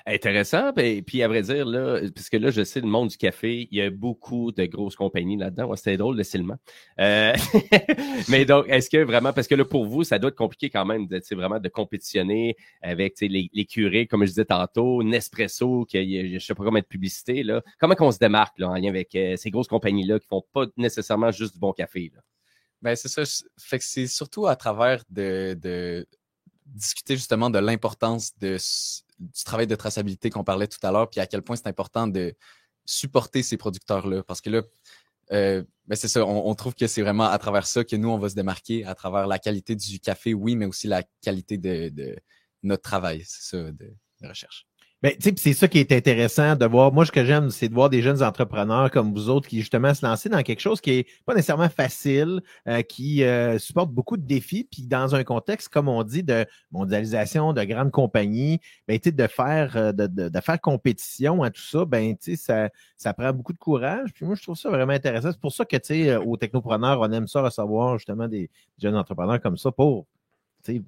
Intéressant. 0.05 0.71
Ben, 0.73 1.03
puis 1.03 1.21
à 1.21 1.27
vrai 1.27 1.41
dire, 1.41 1.65
là, 1.65 1.99
puisque 2.13 2.33
là, 2.33 2.49
je 2.49 2.63
sais, 2.63 2.81
le 2.81 2.87
monde 2.87 3.09
du 3.09 3.17
café, 3.17 3.67
il 3.71 3.77
y 3.77 3.81
a 3.81 3.89
beaucoup 3.89 4.51
de 4.51 4.65
grosses 4.65 4.95
compagnies 4.95 5.37
là-dedans. 5.37 5.65
Ouais, 5.67 5.77
C'était 5.77 5.97
drôle, 5.97 6.17
le. 6.17 6.23
Euh, 6.99 7.33
mais 8.29 8.45
donc, 8.45 8.65
est-ce 8.67 8.89
que 8.89 9.03
vraiment, 9.03 9.33
parce 9.33 9.47
que 9.47 9.55
là, 9.55 9.65
pour 9.65 9.85
vous, 9.85 10.03
ça 10.03 10.17
doit 10.17 10.29
être 10.29 10.37
compliqué 10.37 10.69
quand 10.69 10.85
même 10.85 11.07
de, 11.07 11.21
vraiment 11.35 11.59
de 11.59 11.69
compétitionner 11.69 12.55
avec 12.81 13.19
les, 13.21 13.49
les 13.53 13.65
curés, 13.65 14.07
comme 14.07 14.23
je 14.23 14.29
disais 14.29 14.45
tantôt, 14.45 15.03
Nespresso, 15.03 15.85
qui 15.85 16.39
je 16.39 16.45
sais 16.45 16.55
pas 16.55 16.63
comment 16.63 16.79
de 16.79 16.85
publicité. 16.85 17.43
Là. 17.43 17.61
Comment 17.79 17.95
qu'on 17.95 18.11
se 18.11 18.19
démarque 18.19 18.57
là, 18.59 18.69
en 18.69 18.75
lien 18.75 18.89
avec 18.89 19.13
euh, 19.15 19.35
ces 19.37 19.51
grosses 19.51 19.67
compagnies-là 19.67 20.19
qui 20.19 20.27
font 20.27 20.43
pas 20.53 20.65
nécessairement 20.77 21.31
juste 21.31 21.53
du 21.53 21.59
bon 21.59 21.73
café? 21.73 22.11
Là? 22.13 22.21
Ben, 22.81 22.95
c'est 22.95 23.09
ça. 23.09 23.23
Fait 23.59 23.77
que 23.77 23.85
c'est 23.85 24.07
surtout 24.07 24.47
à 24.47 24.55
travers 24.55 25.03
de, 25.09 25.55
de 25.61 26.07
discuter 26.71 27.15
justement 27.15 27.49
de 27.49 27.59
l'importance 27.59 28.37
de, 28.39 28.57
du 29.19 29.43
travail 29.43 29.67
de 29.67 29.75
traçabilité 29.75 30.29
qu'on 30.29 30.43
parlait 30.43 30.67
tout 30.67 30.79
à 30.85 30.91
l'heure, 30.91 31.09
puis 31.09 31.19
à 31.19 31.27
quel 31.27 31.41
point 31.41 31.55
c'est 31.55 31.67
important 31.67 32.07
de 32.07 32.33
supporter 32.85 33.43
ces 33.43 33.57
producteurs-là. 33.57 34.23
Parce 34.23 34.41
que 34.41 34.49
là, 34.49 34.61
euh, 35.31 35.63
ben 35.87 35.95
c'est 35.95 36.07
ça, 36.07 36.25
on, 36.25 36.55
trouve 36.55 36.75
que 36.75 36.87
c'est 36.87 37.01
vraiment 37.01 37.25
à 37.25 37.37
travers 37.37 37.65
ça 37.65 37.83
que 37.83 37.95
nous, 37.95 38.09
on 38.09 38.17
va 38.17 38.29
se 38.29 38.35
démarquer, 38.35 38.85
à 38.85 38.95
travers 38.95 39.27
la 39.27 39.39
qualité 39.39 39.75
du 39.75 39.99
café, 39.99 40.33
oui, 40.33 40.55
mais 40.55 40.65
aussi 40.65 40.87
la 40.87 41.03
qualité 41.21 41.57
de, 41.57 41.89
de 41.89 42.17
notre 42.63 42.83
travail, 42.83 43.23
c'est 43.25 43.57
ça, 43.57 43.71
de 43.71 43.93
recherche. 44.23 44.67
Ben, 45.03 45.13
c'est 45.19 45.53
ça 45.53 45.67
qui 45.67 45.79
est 45.79 45.91
intéressant 45.91 46.55
de 46.55 46.63
voir. 46.63 46.93
Moi, 46.93 47.07
ce 47.07 47.11
que 47.11 47.25
j'aime, 47.25 47.49
c'est 47.49 47.67
de 47.67 47.73
voir 47.73 47.89
des 47.89 48.03
jeunes 48.03 48.21
entrepreneurs 48.21 48.91
comme 48.91 49.11
vous 49.15 49.29
autres 49.29 49.47
qui, 49.49 49.57
justement, 49.59 49.95
se 49.95 50.05
lancer 50.05 50.29
dans 50.29 50.43
quelque 50.43 50.59
chose 50.59 50.79
qui 50.79 50.91
est 50.91 51.07
pas 51.25 51.33
nécessairement 51.33 51.69
facile, 51.69 52.41
euh, 52.67 52.83
qui 52.83 53.23
euh, 53.23 53.57
supporte 53.57 53.89
beaucoup 53.89 54.15
de 54.15 54.21
défis, 54.21 54.63
puis 54.63 54.83
dans 54.83 55.15
un 55.15 55.23
contexte, 55.23 55.69
comme 55.69 55.87
on 55.87 56.03
dit, 56.03 56.21
de 56.21 56.45
mondialisation, 56.71 57.51
de 57.51 57.63
grandes 57.63 57.89
compagnies, 57.89 58.59
ben, 58.87 58.99
de 59.03 59.27
faire, 59.27 59.75
euh, 59.75 59.91
de, 59.91 60.05
de, 60.05 60.29
de 60.29 60.39
faire 60.39 60.61
compétition 60.61 61.41
à 61.41 61.49
tout 61.49 61.63
ça, 61.63 61.83
ben, 61.85 62.15
ça, 62.35 62.69
ça 62.95 63.13
prend 63.15 63.33
beaucoup 63.33 63.53
de 63.53 63.57
courage. 63.57 64.13
Puis 64.13 64.23
moi, 64.23 64.35
je 64.35 64.43
trouve 64.43 64.55
ça 64.55 64.69
vraiment 64.69 64.93
intéressant. 64.93 65.31
C'est 65.31 65.41
pour 65.41 65.51
ça 65.51 65.65
que, 65.65 65.77
tu 65.77 65.81
sais, 65.87 66.09
euh, 66.11 66.21
aux 66.21 66.37
technopreneurs, 66.37 66.99
on 66.99 67.11
aime 67.11 67.27
ça 67.27 67.41
recevoir, 67.41 67.97
justement, 67.97 68.27
des 68.27 68.51
jeunes 68.79 68.95
entrepreneurs 68.95 69.41
comme 69.41 69.57
ça 69.57 69.71
pour, 69.71 70.05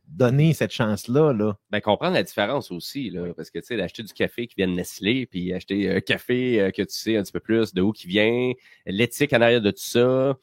donner 0.07 0.53
cette 0.53 0.71
chance-là, 0.71 1.33
là. 1.33 1.57
Ben, 1.69 1.81
comprendre 1.81 2.13
la 2.13 2.23
différence 2.23 2.71
aussi, 2.71 3.09
là, 3.09 3.33
parce 3.35 3.49
que, 3.49 3.59
tu 3.59 3.65
sais, 3.65 3.77
d'acheter 3.77 4.03
du 4.03 4.13
café 4.13 4.47
qui 4.47 4.55
vient 4.55 4.67
de 4.67 4.73
Nestlé, 4.73 5.25
puis 5.25 5.53
acheter 5.53 5.91
un 5.91 6.01
café 6.01 6.61
euh, 6.61 6.71
que 6.71 6.81
tu 6.81 6.95
sais 6.95 7.17
un 7.17 7.23
petit 7.23 7.31
peu 7.31 7.39
plus 7.39 7.73
de 7.73 7.81
où 7.81 7.91
qui 7.91 8.07
vient, 8.07 8.51
l'éthique 8.85 9.33
en 9.33 9.41
arrière 9.41 9.61
de 9.61 9.71
tout 9.71 9.77
ça, 9.77 10.37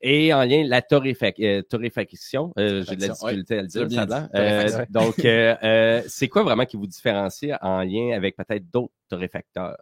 et 0.00 0.32
en 0.32 0.44
lien, 0.44 0.64
la 0.64 0.80
torréfac- 0.80 1.42
euh, 1.44 1.62
torréfaction, 1.62 2.52
euh, 2.58 2.84
j'ai 2.88 2.96
de 2.96 3.00
la 3.00 3.08
ouais. 3.08 3.12
difficulté 3.14 3.58
à 3.58 3.62
le 3.62 3.68
dire, 3.68 3.90
ça 3.90 4.06
dit. 4.06 4.14
Euh, 4.34 4.86
donc, 4.90 5.24
euh, 5.24 5.56
euh, 5.62 6.02
c'est 6.06 6.28
quoi 6.28 6.44
vraiment 6.44 6.66
qui 6.66 6.76
vous 6.76 6.86
différencie 6.86 7.52
en 7.60 7.82
lien 7.82 8.12
avec 8.16 8.36
peut-être 8.36 8.70
d'autres 8.70 8.92
torréfacteurs? 9.08 9.76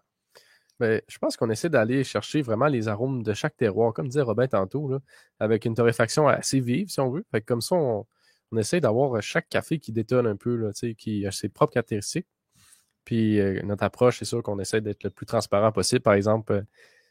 Ben, 0.79 1.01
je 1.09 1.19
pense 1.19 1.37
qu'on 1.37 1.49
essaie 1.49 1.71
d'aller 1.71 2.05
chercher 2.05 2.43
vraiment 2.43 2.67
les 2.67 2.89
arômes 2.89 3.23
de 3.23 3.33
chaque 3.33 3.57
terroir, 3.57 3.95
comme 3.95 4.09
disait 4.09 4.23
Robin 4.23 4.47
tantôt, 4.47 4.89
là, 4.89 4.99
avec 5.41 5.65
une 5.65 5.75
torréfaction 5.75 6.29
assez 6.29 6.61
vive, 6.61 6.89
si 6.89 7.01
on 7.01 7.11
veut. 7.11 7.25
Fait 7.31 7.41
que 7.41 7.47
comme 7.47 7.63
ça, 7.63 7.77
on, 7.77 8.07
on 8.53 8.57
essaie 8.59 8.81
d'avoir 8.81 9.21
chaque 9.23 9.49
café 9.49 9.79
qui 9.79 9.93
détonne 9.93 10.27
un 10.27 10.37
peu, 10.37 10.57
là, 10.57 10.73
tu 10.73 10.89
sais, 10.89 10.95
qui 10.95 11.27
a 11.27 11.33
ses 11.33 11.49
propres 11.49 11.75
caractéristiques. 11.75 12.27
Puis 13.07 13.41
euh, 13.41 13.63
notre 13.63 13.85
approche, 13.85 14.19
c'est 14.19 14.25
sûr 14.25 14.43
qu'on 14.43 14.59
essaie 14.59 14.81
d'être 14.81 15.05
le 15.05 15.11
plus 15.11 15.27
transparent 15.27 15.73
possible. 15.73 16.03
Par 16.03 16.15
exemple, 16.15 16.53
euh, 16.53 16.63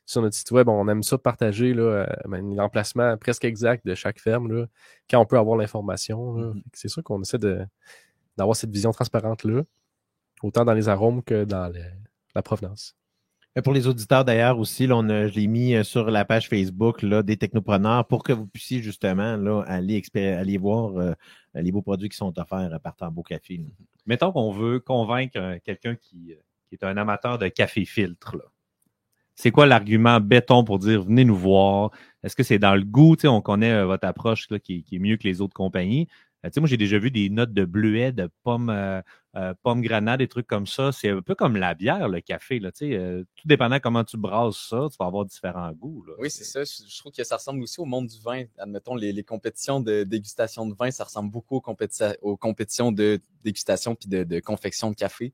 sur 0.06 0.22
notre 0.22 0.36
site 0.36 0.51
web, 0.51 0.70
on 0.70 0.88
aime 0.88 1.01
ça 1.01 1.18
partager 1.18 1.74
là, 1.74 1.84
euh, 1.84 2.06
ben, 2.27 2.54
l'emplacement 2.54 3.18
presque 3.18 3.46
exact 3.46 3.86
de 3.88 3.96
chaque 3.96 4.20
ferme, 4.20 4.51
là, 4.51 4.68
quand 5.10 5.20
on 5.20 5.25
peut 5.25 5.38
avoir 5.38 5.58
l'information. 5.58 6.34
Mhm. 6.34 6.62
Que 6.63 6.77
C'est 6.77 6.89
sûr 6.89 7.01
qu'on 7.01 7.22
essaie 7.22 7.39
d'avoir 8.38 8.56
cette 8.56 8.72
vision 8.72 8.92
transparente-là, 8.92 9.63
autant 10.44 10.65
dans 10.65 10.74
les 10.74 10.89
arômes 10.89 11.24
que 11.24 11.46
dans 11.46 11.72
la 12.36 12.42
provenance. 12.44 12.96
Euh, 13.57 13.62
Pour 13.62 13.74
les 13.74 13.88
auditeurs 13.88 14.25
d'ailleurs 14.25 14.59
aussi, 14.59 14.88
là, 14.88 14.97
on 14.97 15.07
a- 15.09 15.27
je 15.27 15.35
l'ai 15.35 15.47
mis 15.47 15.75
euh, 15.75 15.83
sur 15.83 16.09
la 16.12 16.25
page 16.25 16.50
Facebook 16.50 17.01
là, 17.01 17.24
des 17.24 17.38
technopreneurs 17.38 18.05
pour 18.07 18.24
que 18.24 18.33
vous 18.33 18.47
puissiez 18.47 18.81
justement 18.81 19.38
aller, 19.65 20.57
voir 20.57 20.97
euh, 20.97 21.13
les 21.53 21.71
beaux 21.71 21.81
produits 21.81 22.09
qui 22.09 22.17
sont 22.17 22.38
offerts 22.38 22.79
par 22.83 22.95
Tambour 22.95 23.24
Café. 23.25 23.57
là. 23.57 23.63
Mettons 24.05 24.31
qu'on 24.31 24.51
veut 24.51 24.79
convaincre 24.79 25.38
euh, 25.38 25.57
quelqu'un 25.63 25.95
qui, 25.95 26.33
euh, 26.33 26.41
est 26.71 26.83
un 26.83 26.97
amateur 26.97 27.38
de 27.38 27.47
café 27.47 27.85
filtre. 27.85 28.35
C'est 29.35 29.51
quoi 29.51 29.65
l'argument 29.65 30.19
béton 30.19 30.63
pour 30.65 30.79
dire 30.79 31.03
venez 31.03 31.24
nous 31.24 31.35
voir? 31.35 31.91
Est-ce 32.24 32.35
que 32.35 32.43
c'est 32.43 32.59
dans 32.59 32.75
le 32.75 32.83
goût? 32.83 33.15
On 33.25 33.41
connaît 33.41 33.71
euh, 33.71 33.85
votre 33.85 34.05
approche 34.07 34.47
qui 34.63 34.85
est 34.91 35.00
mieux 35.00 35.15
que 35.17 35.24
les 35.27 35.39
autres 35.41 35.53
compagnies. 35.53 36.07
Euh, 36.45 36.49
tu 36.49 36.53
sais, 36.53 36.59
moi, 36.59 36.69
j'ai 36.69 36.77
déjà 36.77 36.99
vu 36.99 37.09
des 37.09 37.29
notes 37.29 37.53
de 37.53 37.65
bleuet, 37.65 38.11
de 38.11 38.29
pommes, 38.43 38.69
euh, 38.69 39.01
euh, 39.35 39.53
pommes 39.63 39.81
granades, 39.81 40.19
des 40.19 40.27
trucs 40.27 40.45
comme 40.45 40.67
ça. 40.67 40.91
C'est 40.91 41.09
un 41.09 41.21
peu 41.21 41.33
comme 41.33 41.55
la 41.55 41.73
bière, 41.73 42.07
le 42.07 42.21
café. 42.21 42.59
Là, 42.59 42.71
tu 42.71 42.89
sais, 42.89 42.95
euh, 42.95 43.23
tout 43.35 43.47
dépendant 43.47 43.79
comment 43.79 44.03
tu 44.03 44.17
brasses 44.17 44.69
ça, 44.69 44.87
tu 44.91 44.97
vas 44.99 45.07
avoir 45.07 45.25
différents 45.25 45.71
goûts. 45.71 46.03
Là. 46.07 46.13
Oui, 46.19 46.29
c'est 46.29 46.43
ça. 46.43 46.63
Je, 46.63 46.87
je 46.87 46.97
trouve 46.99 47.11
que 47.11 47.23
ça 47.23 47.37
ressemble 47.37 47.63
aussi 47.63 47.79
au 47.79 47.85
monde 47.85 48.07
du 48.07 48.19
vin. 48.21 48.43
Admettons, 48.59 48.95
les, 48.95 49.11
les 49.11 49.23
compétitions 49.23 49.79
de 49.79 50.03
dégustation 50.03 50.67
de 50.67 50.75
vin, 50.75 50.91
ça 50.91 51.03
ressemble 51.03 51.31
beaucoup 51.31 51.55
aux, 51.55 51.61
compéti- 51.61 52.15
aux 52.21 52.37
compétitions 52.37 52.91
de 52.91 53.19
dégustation 53.43 53.95
puis 53.95 54.07
de, 54.07 54.23
de 54.23 54.39
confection 54.39 54.91
de 54.91 54.95
café. 54.95 55.33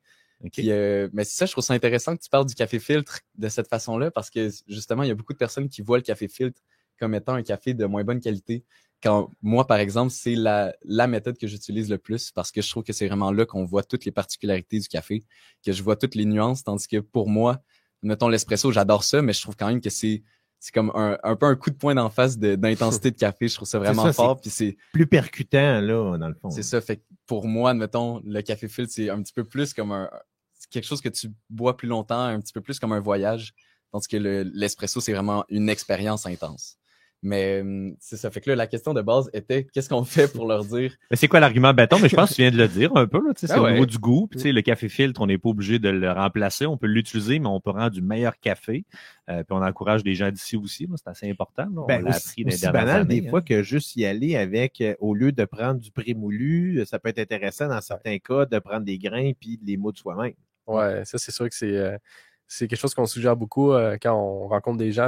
Puis, 0.52 0.72
euh, 0.72 1.08
mais 1.14 1.24
c'est 1.24 1.38
ça, 1.38 1.46
je 1.46 1.52
trouve 1.52 1.64
ça 1.64 1.76
intéressant 1.76 2.18
que 2.18 2.24
tu 2.24 2.30
parles 2.30 2.48
du 2.48 2.56
café 2.56 2.80
filtre 2.80 3.20
de 3.36 3.48
cette 3.48 3.68
façon-là 3.68 4.10
parce 4.10 4.32
que 4.32 4.50
justement, 4.68 5.04
il 5.04 5.10
y 5.10 5.12
a 5.12 5.16
beaucoup 5.16 5.34
de 5.34 5.38
personnes 5.38 5.70
qui 5.70 5.84
voient 5.84 5.98
le 5.98 6.04
café 6.04 6.28
filtre 6.28 6.60
comme 7.00 7.14
étant 7.14 7.34
un 7.34 7.44
café 7.44 7.76
de 7.76 7.86
moins 7.86 8.04
bonne 8.04 8.20
qualité. 8.20 8.64
Quand 9.04 9.30
moi, 9.42 9.66
par 9.66 9.78
exemple, 9.78 10.12
c'est 10.12 10.36
la, 10.36 10.74
la 10.84 11.08
méthode 11.08 11.38
que 11.38 11.48
j'utilise 11.48 11.90
le 11.90 11.98
plus 11.98 12.32
parce 12.32 12.52
que 12.52 12.62
je 12.62 12.70
trouve 12.70 12.84
que 12.84 12.94
c'est 12.94 13.08
vraiment 13.08 13.32
là 13.32 13.46
qu'on 13.46 13.66
voit 13.66 13.84
toutes 13.84 14.06
les 14.06 14.12
particularités 14.12 14.80
du 14.80 14.88
café, 14.88 15.24
que 15.66 15.72
je 15.72 15.82
vois 15.82 15.96
toutes 15.96 16.16
les 16.16 16.26
nuances, 16.26 16.64
tandis 16.64 16.88
que 16.88 16.98
pour 16.98 17.30
moi, 17.30 17.62
mettons 18.04 18.30
l'espresso, 18.30 18.72
j'adore 18.72 19.04
ça, 19.04 19.22
mais 19.22 19.34
je 19.34 19.42
trouve 19.42 19.56
quand 19.56 19.68
même 19.68 19.82
que 19.82 19.90
c'est 19.90 20.24
c'est 20.60 20.72
comme 20.72 20.92
un, 20.94 21.18
un 21.24 21.36
peu 21.36 21.48
un 21.48 21.56
coup 21.56 21.72
de 21.72 21.76
poing 21.76 21.96
d'en 21.96 22.12
face 22.12 22.38
d'intensité 22.38 23.10
de, 23.10 23.18
café. 23.18 23.48
Je 23.48 23.56
trouve 23.56 23.68
ça 23.68 23.80
vraiment 23.80 24.04
ça, 24.04 24.14
fort. 24.14 24.40
Puis 24.40 24.52
c'est 24.52 24.78
Plus 24.94 25.08
percutant, 25.08 25.82
là, 25.82 26.18
dans 26.20 26.28
le 26.28 26.36
fond. 26.36 26.52
c'est 26.52 26.62
ça. 26.62 26.80
Fait 26.82 26.98
que 26.98 27.02
pour 27.26 27.48
moi, 27.48 27.74
mettons, 27.74 28.22
le 28.24 28.42
café 28.44 28.68
filtre, 28.68 28.94
c'est 28.94 29.10
un 29.10 29.24
petit 29.24 29.34
peu 29.34 29.44
plus 29.44 29.74
comme 29.74 29.92
un 29.92 30.08
c'est 30.62 30.70
quelque 30.70 30.86
chose 30.86 31.02
que 31.02 31.10
tu 31.10 31.32
bois 31.50 31.76
plus 31.76 31.88
longtemps, 31.88 32.22
un 32.22 32.40
petit 32.40 32.54
peu 32.54 32.62
plus 32.62 32.80
comme 32.80 32.92
un 32.94 33.00
voyage. 33.00 33.54
Tandis 33.92 34.08
que 34.08 34.18
le- 34.18 34.44
l'espresso, 34.44 35.02
c'est 35.02 35.12
vraiment 35.12 35.44
une 35.50 35.70
expérience 35.70 36.28
intense. 36.28 36.78
Mais 37.24 37.62
hum, 37.62 37.96
c'est 38.00 38.18
ça. 38.18 38.32
Fait 38.32 38.42
que 38.42 38.50
là, 38.50 38.56
la 38.56 38.68
question 38.68 38.94
de 38.94 39.02
base 39.02 39.30
était 39.34 39.66
qu'est-ce 39.66 39.90
qu'on 39.90 40.04
fait 40.04 40.32
pour 40.32 40.48
leur 40.48 40.66
dire? 40.66 40.96
Mais 41.12 41.18
c'est 41.18 41.28
quoi 41.28 41.40
l'argument 41.40 41.74
béton? 41.74 42.00
Mais 42.02 42.10
je 42.10 42.16
pense 42.16 42.32
que 42.32 42.36
tu 42.36 42.42
viens 42.42 42.52
de 42.52 42.58
le 42.58 42.68
dire 42.68 42.92
un 42.96 43.06
peu. 43.06 43.20
là, 43.20 43.34
tu 43.34 43.42
sais, 43.42 43.54
C'est 43.54 43.60
au 43.60 43.70
niveau 43.70 43.86
du 43.86 44.00
goût. 44.00 44.28
Puis, 44.28 44.40
tu 44.40 44.44
sais, 44.44 44.52
le 44.52 44.62
café 44.62 44.90
filtre, 44.90 45.22
on 45.22 45.28
n'est 45.28 45.38
pas 45.38 45.50
obligé 45.50 45.78
de 45.78 45.90
le 45.90 46.12
remplacer. 46.12 46.66
On 46.66 46.78
peut 46.78 46.88
l'utiliser, 46.88 47.38
mais 47.40 47.48
on 47.48 47.60
peut 47.60 47.70
rendre 47.72 47.92
du 47.92 48.02
meilleur 48.02 48.40
café. 48.40 48.86
Euh, 49.30 49.44
puis 49.44 49.52
on 49.52 49.62
encourage 49.64 50.04
les 50.04 50.16
gens 50.16 50.32
d'ici 50.32 50.58
aussi. 50.58 50.88
là. 50.88 50.96
C'est 50.98 51.10
assez 51.10 51.30
important. 51.30 51.64
là. 51.64 51.82
On 51.82 51.86
Ben, 51.86 52.04
l'a 52.04 52.10
aussi, 52.10 52.42
appris 52.42 52.46
aussi 52.46 52.66
banal 52.66 53.02
années, 53.02 53.22
des 53.22 53.28
hein. 53.28 53.30
fois 53.30 53.42
que 53.42 53.62
juste 53.62 53.96
y 53.96 54.06
aller 54.06 54.36
avec, 54.36 54.82
euh, 54.82 54.96
au 55.00 55.14
lieu 55.14 55.32
de 55.32 55.46
prendre 55.46 55.80
du 55.80 55.92
prémoulu, 55.92 56.80
euh, 56.80 56.86
ça 56.86 56.98
peut 56.98 57.10
être 57.10 57.20
intéressant 57.20 57.68
dans 57.68 57.82
certains 57.82 58.18
cas 58.18 58.46
de 58.46 58.58
prendre 58.60 58.84
des 58.86 58.98
grains 58.98 59.32
puis 59.40 59.58
de 59.62 59.66
les 59.68 59.78
moudre 59.78 59.98
soi-même. 60.00 60.34
Ouais, 60.68 61.04
ça, 61.06 61.18
c'est 61.18 61.32
sûr 61.32 61.50
que 61.50 61.56
c'est 61.56 61.76
euh, 61.78 61.98
c'est 62.48 62.68
quelque 62.68 62.80
chose 62.80 62.94
qu'on 62.94 63.06
suggère 63.06 63.36
beaucoup 63.38 63.72
euh, 63.72 63.98
quand 64.02 64.14
on 64.14 64.48
rencontre 64.48 64.78
des 64.78 64.92
gens. 64.92 65.08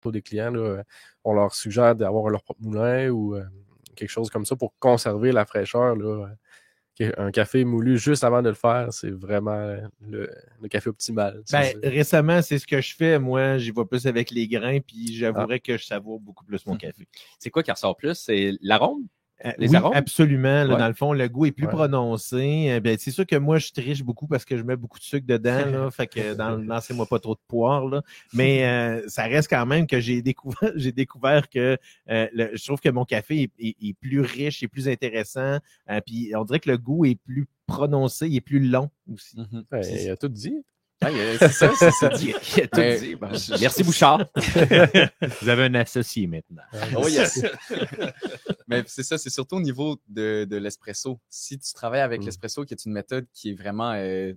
Pour 0.00 0.12
des 0.12 0.22
clients, 0.22 0.50
là, 0.50 0.82
on 1.24 1.34
leur 1.34 1.54
suggère 1.54 1.94
d'avoir 1.94 2.28
leur 2.30 2.42
propre 2.42 2.62
moulin 2.62 3.08
ou 3.10 3.34
euh, 3.34 3.44
quelque 3.96 4.10
chose 4.10 4.30
comme 4.30 4.44
ça 4.44 4.56
pour 4.56 4.72
conserver 4.78 5.32
la 5.32 5.44
fraîcheur. 5.44 5.96
Là. 5.96 6.28
euh, 7.00 7.12
Un 7.16 7.30
café 7.30 7.64
moulu 7.64 7.98
juste 7.98 8.24
avant 8.24 8.42
de 8.42 8.48
le 8.48 8.54
faire, 8.54 8.92
c'est 8.92 9.10
vraiment 9.10 9.76
le, 10.00 10.30
le 10.60 10.68
café 10.68 10.90
optimal. 10.90 11.42
Ben, 11.52 11.72
récemment, 11.82 12.42
c'est 12.42 12.58
ce 12.58 12.66
que 12.66 12.80
je 12.80 12.94
fais. 12.94 13.18
Moi, 13.18 13.58
j'y 13.58 13.70
vais 13.70 13.84
plus 13.84 14.06
avec 14.06 14.30
les 14.30 14.48
grains, 14.48 14.80
puis 14.80 15.14
j'avouerais 15.14 15.60
que 15.60 15.76
je 15.76 15.84
savoure 15.84 16.20
beaucoup 16.20 16.44
plus 16.44 16.64
mon 16.66 16.76
café. 16.76 17.06
C'est 17.38 17.50
quoi 17.50 17.62
qui 17.62 17.70
ressort 17.70 17.96
plus? 17.96 18.14
C'est 18.14 18.52
l'arôme? 18.62 19.06
Euh, 19.44 19.52
Les 19.58 19.68
oui, 19.70 19.76
arômes? 19.76 19.92
absolument. 19.94 20.64
là, 20.64 20.68
Ouais. 20.74 20.78
Dans 20.78 20.88
le 20.88 20.94
fond, 20.94 21.12
le 21.12 21.28
goût 21.28 21.46
est 21.46 21.52
plus 21.52 21.66
Ouais. 21.66 21.72
prononcé. 21.72 22.70
Euh, 22.70 22.80
ben, 22.80 22.96
c'est 22.98 23.10
sûr 23.12 23.24
que 23.26 23.36
moi, 23.36 23.58
je 23.58 23.70
triche 23.72 24.02
beaucoup 24.02 24.26
parce 24.26 24.44
que 24.44 24.56
je 24.56 24.62
mets 24.62 24.74
beaucoup 24.76 24.98
de 24.98 25.04
sucre 25.04 25.26
dedans. 25.26 25.64
Là, 25.66 25.90
fait 25.92 26.06
que 26.08 26.34
dans 26.34 26.56
lancez-moi 26.56 27.06
pas 27.06 27.18
trop 27.20 27.34
de 27.34 27.40
poire. 27.46 27.86
Là. 27.86 28.02
Mais 28.32 28.66
euh, 28.66 29.08
ça 29.08 29.24
reste 29.24 29.48
quand 29.48 29.64
même 29.66 29.86
que 29.86 30.00
j'ai 30.00 30.22
découvert, 30.22 30.72
j'ai 30.76 30.92
découvert 30.92 31.48
que 31.48 31.78
euh, 32.10 32.26
le- 32.32 32.50
je 32.56 32.64
trouve 32.64 32.80
que 32.80 32.88
mon 32.88 33.04
café 33.04 33.42
est, 33.42 33.52
est- 33.58 33.76
est 33.88 33.94
plus 33.94 34.20
riche 34.20 34.62
et 34.62 34.68
plus 34.68 34.88
intéressant. 34.88 35.58
Euh, 35.90 36.00
puis 36.04 36.32
on 36.34 36.44
dirait 36.44 36.60
que 36.60 36.70
le 36.70 36.78
goût 36.78 37.04
est 37.04 37.14
plus 37.22 37.46
prononcé, 37.66 38.26
il 38.28 38.36
est 38.36 38.40
plus 38.40 38.60
long 38.60 38.90
aussi. 39.12 39.36
Mhm. 39.38 39.64
Ouais, 39.70 39.82
C'est- 39.82 40.04
il 40.04 40.10
a 40.10 40.16
tout 40.16 40.28
dit. 40.28 40.64
A- 41.00 41.10
c'est 41.38 41.48
ça, 41.52 41.70
c'est 41.78 41.90
ça. 41.92 42.10
Il 42.20 42.34
a 42.34 42.38
tout 42.66 42.68
Mais- 42.76 42.98
dit. 43.00 43.14
Ben, 43.14 43.30
merci, 43.60 43.84
Bouchard. 43.84 44.26
Vous 45.40 45.48
avez 45.48 45.64
un 45.64 45.74
associé 45.74 46.26
maintenant. 46.26 46.62
Oh 46.96 47.06
yes. 47.08 47.40
Mais 48.66 48.82
c'est 48.86 49.02
ça, 49.02 49.16
c'est 49.18 49.30
surtout 49.30 49.56
au 49.56 49.60
niveau 49.60 49.96
de, 50.08 50.44
de 50.44 50.56
l'espresso. 50.56 51.20
Si 51.28 51.58
tu 51.58 51.72
travailles 51.72 52.00
avec 52.00 52.22
Mm. 52.22 52.24
l'espresso, 52.26 52.64
qui 52.64 52.74
est 52.74 52.84
une 52.84 52.92
méthode 52.92 53.26
qui 53.32 53.50
est 53.50 53.54
vraiment, 53.54 53.92
euh, 53.94 54.32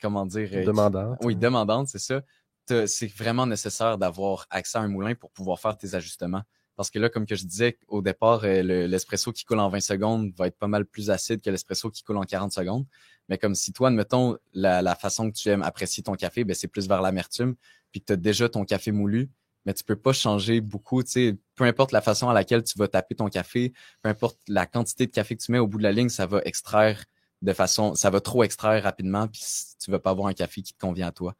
comment 0.00 0.26
dire, 0.26 0.48
euh, 0.52 0.60
qui- 0.60 0.66
Demandant. 0.66 1.16
oui, 1.22 1.36
demandante, 1.36 1.88
c'est 1.88 1.98
ça. 1.98 2.22
T'as- 2.66 2.86
C'est 2.86 3.06
vraiment 3.14 3.46
nécessaire 3.46 3.98
d'avoir 3.98 4.46
accès 4.50 4.78
à 4.78 4.80
un 4.80 4.88
moulin 4.88 5.14
pour 5.14 5.30
pouvoir 5.32 5.60
faire 5.60 5.76
tes 5.76 5.94
ajustements. 5.94 6.42
Parce 6.76 6.90
que 6.90 6.98
là, 6.98 7.08
comme 7.08 7.26
que 7.26 7.36
je 7.36 7.44
disais 7.44 7.78
au 7.88 8.02
départ, 8.02 8.44
euh, 8.44 8.62
le- 8.62 8.86
l'espresso 8.86 9.32
qui 9.32 9.44
coule 9.44 9.60
en 9.60 9.68
20 9.68 9.80
secondes 9.80 10.32
va 10.36 10.48
être 10.48 10.58
pas 10.58 10.66
mal 10.66 10.84
plus 10.86 11.10
acide 11.10 11.40
que 11.40 11.50
l'espresso 11.50 11.90
qui 11.90 12.02
coule 12.02 12.16
en 12.16 12.22
40 12.24 12.52
secondes. 12.52 12.84
Mais 13.28 13.38
comme 13.38 13.54
si 13.54 13.72
toi, 13.72 13.88
admettons, 13.88 14.36
la, 14.52 14.82
la 14.82 14.94
façon 14.94 15.30
que 15.30 15.36
tu 15.36 15.48
aimes 15.48 15.62
apprécier 15.62 16.02
ton 16.02 16.14
café, 16.14 16.44
ben, 16.44 16.54
c'est 16.54 16.68
plus 16.68 16.88
vers 16.88 17.00
l'amertume, 17.02 17.54
puis 17.92 18.00
que 18.00 18.06
tu 18.06 18.12
as 18.12 18.16
déjà 18.16 18.48
ton 18.48 18.64
café 18.64 18.92
moulu, 18.92 19.30
mais 19.66 19.72
tu 19.72 19.84
peux 19.84 19.96
pas 19.96 20.12
changer 20.12 20.60
beaucoup, 20.60 21.02
tu 21.02 21.10
sais, 21.10 21.36
peu 21.54 21.64
importe 21.64 21.92
la 21.92 22.02
façon 22.02 22.28
à 22.28 22.34
laquelle 22.34 22.62
tu 22.64 22.78
vas 22.78 22.88
taper 22.88 23.14
ton 23.14 23.28
café, 23.28 23.72
peu 24.02 24.08
importe 24.10 24.38
la 24.48 24.66
quantité 24.66 25.06
de 25.06 25.12
café 25.12 25.36
que 25.36 25.42
tu 25.42 25.52
mets 25.52 25.58
au 25.58 25.66
bout 25.66 25.78
de 25.78 25.82
la 25.84 25.92
ligne, 25.92 26.08
ça 26.10 26.26
va 26.26 26.40
extraire 26.44 27.04
de 27.40 27.52
façon, 27.52 27.94
ça 27.94 28.10
va 28.10 28.20
trop 28.20 28.42
extraire 28.42 28.82
rapidement, 28.82 29.28
puis 29.28 29.42
tu 29.82 29.90
vas 29.90 29.98
pas 29.98 30.10
avoir 30.10 30.28
un 30.28 30.34
café 30.34 30.62
qui 30.62 30.72
te 30.74 30.78
convient 30.78 31.08
à 31.08 31.12
toi 31.12 31.34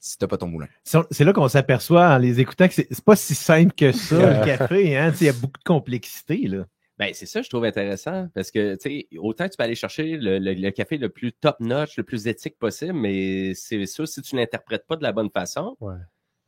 si 0.00 0.16
t'as 0.18 0.26
pas 0.26 0.38
ton 0.38 0.46
moulin. 0.48 0.68
C'est 0.84 1.24
là 1.24 1.32
qu'on 1.32 1.48
s'aperçoit 1.48 2.08
en 2.08 2.18
les 2.18 2.40
écoutant 2.40 2.68
que 2.68 2.74
c'est 2.74 3.04
pas 3.04 3.16
si 3.16 3.34
simple 3.34 3.72
que 3.74 3.92
ça, 3.92 4.40
le 4.40 4.44
café. 4.58 4.96
Hein? 4.96 5.12
Il 5.20 5.26
y 5.26 5.28
a 5.30 5.32
beaucoup 5.32 5.58
de 5.58 5.64
complexité. 5.64 6.36
Là. 6.46 6.64
Ben, 6.98 7.10
c'est 7.14 7.26
ça, 7.26 7.42
je 7.42 7.48
trouve 7.48 7.64
intéressant 7.64 8.28
parce 8.34 8.50
que, 8.50 8.74
tu 8.74 8.90
sais, 8.90 9.08
autant 9.18 9.48
tu 9.48 9.56
peux 9.56 9.62
aller 9.64 9.74
chercher 9.76 10.16
le, 10.16 10.38
le- 10.38 10.54
le 10.54 10.70
café 10.70 10.98
le 10.98 11.08
plus 11.08 11.32
top-notch, 11.32 11.96
le 11.96 12.02
plus 12.02 12.26
éthique 12.26 12.58
possible, 12.58 12.92
mais 12.94 13.54
c'est 13.54 13.86
sûr, 13.86 14.06
si 14.08 14.20
tu 14.22 14.34
l'interprètes 14.36 14.86
pas 14.86 14.96
de 14.96 15.02
la 15.04 15.12
bonne 15.12 15.30
façon, 15.30 15.76
Ouais. 15.80 15.94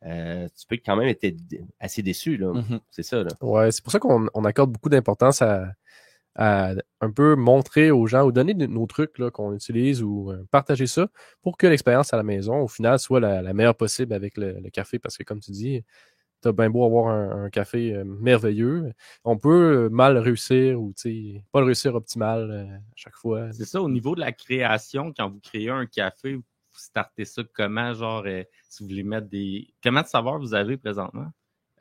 euh, 0.05 0.47
tu 0.59 0.67
peux 0.67 0.77
quand 0.85 0.95
même 0.97 1.07
être 1.07 1.25
assez 1.79 2.01
déçu, 2.01 2.35
là. 2.37 2.53
Mhm. 2.53 2.79
C'est 2.89 3.03
ça, 3.03 3.23
là. 3.23 3.29
Ouais, 3.41 3.71
c'est 3.71 3.81
pour 3.83 3.91
ça 3.93 3.99
qu'on 3.99 4.27
on 4.33 4.43
accorde 4.43 4.71
beaucoup 4.71 4.89
d'importance 4.89 5.41
à, 5.41 5.67
à 6.35 6.73
un 7.01 7.11
peu 7.11 7.35
montrer 7.35 7.91
aux 7.91 8.07
gens 8.07 8.23
ou 8.23 8.31
donner 8.31 8.53
nos 8.53 8.85
trucs 8.85 9.11
qu'on 9.31 9.53
utilise 9.53 10.01
ou 10.01 10.31
euh, 10.31 10.45
partager 10.51 10.87
ça 10.87 11.07
pour 11.41 11.57
que 11.57 11.67
l'expérience 11.67 12.13
à 12.13 12.17
la 12.17 12.23
maison, 12.23 12.61
au 12.61 12.67
final, 12.67 12.99
soit 12.99 13.19
la, 13.19 13.53
meilleure 13.53 13.75
possible 13.75 14.13
avec 14.13 14.37
le, 14.37 14.69
café. 14.69 14.99
Parce 14.99 15.17
que, 15.17 15.23
comme 15.23 15.39
tu 15.39 15.51
dis, 15.51 15.83
t'as 16.41 16.51
bien 16.51 16.69
beau 16.69 16.85
avoir 16.85 17.07
un, 17.07 17.49
café 17.49 17.93
euh, 17.93 18.03
merveilleux, 18.05 18.93
on 19.25 19.37
peut 19.37 19.85
euh, 19.85 19.89
mal 19.89 20.17
réussir 20.17 20.81
ou 20.81 20.93
pas 21.51 21.59
le 21.59 21.65
réussir 21.65 21.95
optimal 21.95 22.51
à 22.51 22.95
chaque 22.95 23.15
fois. 23.15 23.51
C'est 23.51 23.65
ça, 23.65 23.81
au 23.81 23.89
niveau 23.89 24.15
de 24.15 24.21
la 24.21 24.31
création, 24.31 25.13
quand 25.15 25.29
vous 25.29 25.39
créez 25.39 25.69
un 25.69 25.85
café, 25.85 26.35
vous 26.35 26.43
startez 26.73 27.25
ça 27.25 27.41
comment, 27.53 27.93
genre, 27.93 28.25
si 28.69 28.83
vous 28.83 28.89
voulez 28.89 29.03
mettre 29.03 29.27
des... 29.27 29.73
Comment 29.83 30.01
de 30.01 30.07
saveurs 30.07 30.39
vous 30.39 30.53
avez 30.53 30.77
présentement? 30.77 31.31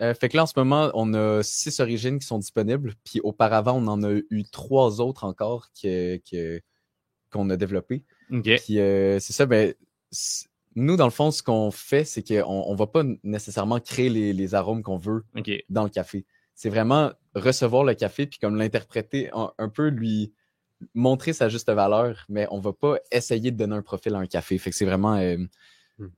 Euh, 0.01 0.15
fait 0.15 0.29
que 0.29 0.37
là, 0.37 0.45
en 0.45 0.47
ce 0.47 0.55
moment, 0.57 0.91
on 0.95 1.13
a 1.15 1.43
six 1.43 1.79
origines 1.81 2.19
qui 2.19 2.27
sont 2.27 2.39
disponibles. 2.39 2.95
Puis 3.05 3.21
auparavant, 3.21 3.75
on 3.77 3.87
en 3.87 4.03
a 4.03 4.11
eu 4.31 4.45
trois 4.51 5.01
autres 5.01 5.25
encore 5.25 5.69
que, 5.81 6.17
que- 6.31 6.61
qu'on 7.31 7.49
a 7.51 7.57
développées. 7.57 8.03
Puis 8.65 8.79
euh, 8.81 9.19
c'est 9.21 9.33
ça, 9.33 9.47
ben, 9.47 9.75
nous, 10.77 10.97
dans 10.97 11.05
le 11.05 11.11
fond, 11.11 11.31
ce 11.31 11.43
qu'on 11.43 11.71
fait, 11.71 12.05
c'est 12.05 12.23
qu'on 12.23 12.45
on 12.67 12.75
va 12.75 12.87
pas 12.87 13.03
nécessairement 13.23 13.79
créer 13.81 14.09
les, 14.09 14.33
les 14.33 14.55
arômes 14.55 14.83
qu'on 14.83 14.97
veut 14.99 15.25
dans 15.69 15.85
le 15.85 15.91
café. 15.91 16.25
C'est 16.55 16.71
vraiment 16.71 17.13
recevoir 17.35 17.85
le 17.85 17.95
café 17.95 18.27
puis 18.27 18.39
comme 18.39 18.57
l'interpréter, 18.57 19.31
un, 19.33 19.53
un 19.59 19.69
peu 19.69 19.89
lui 19.89 20.33
montrer 20.95 21.33
sa 21.33 21.49
juste 21.49 21.71
valeur, 21.71 22.25
mais 22.29 22.47
on 22.51 22.59
va 22.61 22.73
pas 22.73 22.99
essayer 23.13 23.51
de 23.51 23.57
donner 23.57 23.77
un 23.77 23.83
profil 23.83 24.15
à 24.15 24.19
un 24.19 24.27
café. 24.27 24.57
Fait 24.59 24.71
que 24.71 24.77
c'est 24.77 24.85
vraiment, 24.87 25.17
euh. 25.17 25.37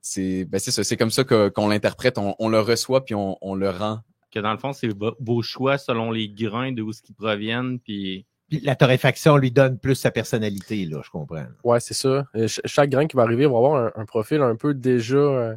C'est 0.01 0.45
ben, 0.45 0.59
c'est 0.59 0.71
ça, 0.71 0.83
c'est 0.83 0.97
comme 0.97 1.11
ça 1.11 1.23
que- 1.23 1.49
qu'on 1.49 1.67
l'interprète, 1.69 2.17
on, 2.17 2.35
on 2.39 2.49
le 2.49 2.59
reçoit 2.59 3.03
puis 3.05 3.15
on, 3.15 3.37
on 3.41 3.55
le 3.55 3.69
rend 3.69 3.99
Que 4.31 4.39
dans 4.39 4.51
le 4.51 4.57
fond, 4.57 4.73
c'est 4.73 4.87
vo- 4.87 5.15
vos 5.19 5.41
choix 5.41 5.77
selon 5.77 6.11
les 6.11 6.29
grains 6.29 6.71
de 6.71 6.81
où 6.81 6.91
ce 6.93 7.01
qu'ils 7.01 7.15
proviennent, 7.15 7.79
puis 7.79 8.25
la 8.61 8.75
torréfaction 8.75 9.37
lui 9.37 9.51
donne 9.51 9.79
plus 9.79 9.95
sa 9.95 10.11
personnalité, 10.11 10.85
là, 10.85 11.01
je 11.03 11.09
comprends. 11.09 11.45
Ouais, 11.63 11.79
c'est 11.79 11.93
ça. 11.95 12.25
Euh, 12.35 12.47
ch- 12.47 12.61
chaque 12.65 12.89
grain 12.89 13.07
qui 13.07 13.15
va 13.15 13.23
arriver 13.23 13.45
va 13.47 13.57
avoir 13.57 13.75
un, 13.75 13.91
un 13.95 14.05
profil 14.05 14.41
un 14.41 14.55
peu 14.55 14.73
déjà 14.73 15.17
euh, 15.17 15.55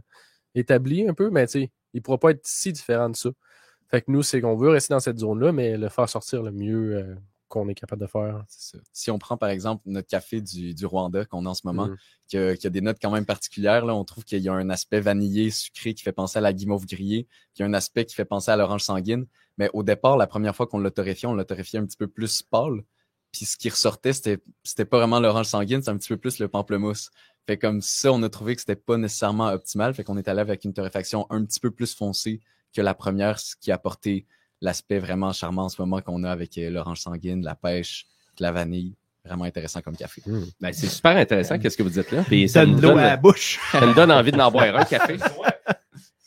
établi, 0.54 1.06
un 1.08 1.12
peu, 1.14 1.30
mais 1.30 1.46
tu 1.46 1.52
sais, 1.60 1.70
il 1.92 1.98
ne 1.98 2.00
pourra 2.00 2.18
pas 2.18 2.30
être 2.30 2.46
si 2.46 2.72
différent 2.72 3.10
de 3.10 3.16
ça. 3.16 3.30
Fait 3.90 4.00
que 4.02 4.10
nous, 4.10 4.22
c'est 4.22 4.40
qu'on 4.40 4.56
veut 4.56 4.70
rester 4.70 4.94
dans 4.94 5.00
cette 5.00 5.18
zone-là, 5.18 5.52
mais 5.52 5.76
le 5.76 5.88
faire 5.88 6.08
sortir 6.08 6.42
le 6.42 6.50
mieux 6.52 6.96
euh, 6.96 7.14
qu'on 7.48 7.68
est 7.68 7.74
capable 7.74 8.02
de 8.02 8.06
faire. 8.06 8.44
C'est 8.48 8.76
ça. 8.76 8.82
Si 8.92 9.10
on 9.10 9.18
prend 9.18 9.36
par 9.36 9.48
exemple 9.50 9.82
notre 9.86 10.08
café 10.08 10.40
du, 10.40 10.74
du 10.74 10.86
Rwanda 10.86 11.24
qu'on 11.24 11.46
a 11.46 11.50
en 11.50 11.54
ce 11.54 11.66
moment, 11.66 11.86
Mhm. 11.86 11.96
qui, 12.28 12.36
a, 12.66 12.70
des 12.70 12.80
notes 12.80 12.98
quand 13.00 13.10
même 13.10 13.26
particulières, 13.26 13.84
là, 13.86 13.94
on 13.94 14.04
trouve 14.04 14.24
qu'il 14.24 14.42
y 14.42 14.48
a 14.48 14.52
un 14.52 14.68
aspect 14.70 15.00
vanillé, 15.00 15.50
sucré 15.50 15.94
qui 15.94 16.02
fait 16.02 16.12
penser 16.12 16.38
à 16.38 16.40
la 16.42 16.52
guimauve 16.52 16.86
grillée, 16.86 17.24
puis 17.24 17.58
il 17.58 17.60
y 17.60 17.62
a 17.64 17.66
un 17.66 17.74
aspect 17.74 18.04
qui 18.04 18.14
fait 18.14 18.24
penser 18.24 18.50
à 18.50 18.56
l'orange 18.56 18.82
sanguine. 18.82 19.26
Mais 19.58 19.70
au 19.72 19.82
départ, 19.82 20.16
la 20.16 20.26
première 20.26 20.54
fois 20.56 20.66
qu'on 20.66 20.78
l'a 20.78 20.90
torréfié, 20.90 21.28
on 21.28 21.34
l'a 21.34 21.44
torréfié 21.44 21.78
un 21.78 21.86
petit 21.86 21.96
peu 21.96 22.08
plus 22.08 22.42
pâle. 22.42 22.82
Puis 23.32 23.44
ce 23.44 23.56
qui 23.56 23.68
ressortait, 23.68 24.12
c'était 24.12 24.38
c'était 24.64 24.84
pas 24.84 24.98
vraiment 24.98 25.20
l'orange 25.20 25.46
sanguine, 25.46 25.82
c'est 25.82 25.90
un 25.90 25.96
petit 25.98 26.08
peu 26.08 26.16
plus 26.16 26.38
le 26.38 26.48
pamplemousse. 26.48 27.10
Fait 27.46 27.58
comme 27.58 27.80
ça, 27.80 28.12
on 28.12 28.22
a 28.22 28.28
trouvé 28.28 28.54
que 28.54 28.60
c'était 28.62 28.76
pas 28.76 28.96
nécessairement 28.96 29.48
optimal. 29.48 29.94
Fait 29.94 30.04
qu'on 30.04 30.16
est 30.18 30.26
allé 30.28 30.40
avec 30.40 30.64
une 30.64 30.72
torréfaction 30.72 31.26
un 31.30 31.44
petit 31.44 31.60
peu 31.60 31.70
plus 31.70 31.94
foncée 31.94 32.40
que 32.74 32.80
la 32.82 32.94
première, 32.94 33.38
ce 33.38 33.54
qui 33.56 33.70
a 33.70 33.74
apporté 33.76 34.26
l'aspect 34.60 34.98
vraiment 34.98 35.32
charmant 35.32 35.64
en 35.64 35.68
ce 35.68 35.80
moment 35.80 36.00
qu'on 36.00 36.24
a 36.24 36.30
avec 36.30 36.56
euh, 36.58 36.70
l'orange 36.70 37.00
sanguine, 37.00 37.42
la 37.44 37.54
pêche, 37.54 38.06
la 38.38 38.52
vanille. 38.52 38.94
Vraiment 39.24 39.44
intéressant 39.44 39.80
comme 39.80 39.96
café. 39.96 40.22
Ben, 40.60 40.72
c'est 40.72 40.86
super 40.86 41.16
intéressant, 41.16 41.58
qu'est-ce 41.58 41.76
que 41.76 41.82
vous 41.82 41.90
dites 41.90 42.12
là? 42.12 42.22
Puis 42.22 42.48
ça 42.48 42.64
l'eau 42.64 42.78
donne, 42.78 42.98
à 42.98 43.06
la 43.08 43.16
bouche. 43.16 43.58
ça 43.72 43.84
nous 43.84 43.92
donne 43.92 44.12
envie 44.12 44.30
d'en 44.30 44.50
boire 44.52 44.76
un 44.76 44.84
café. 44.84 45.16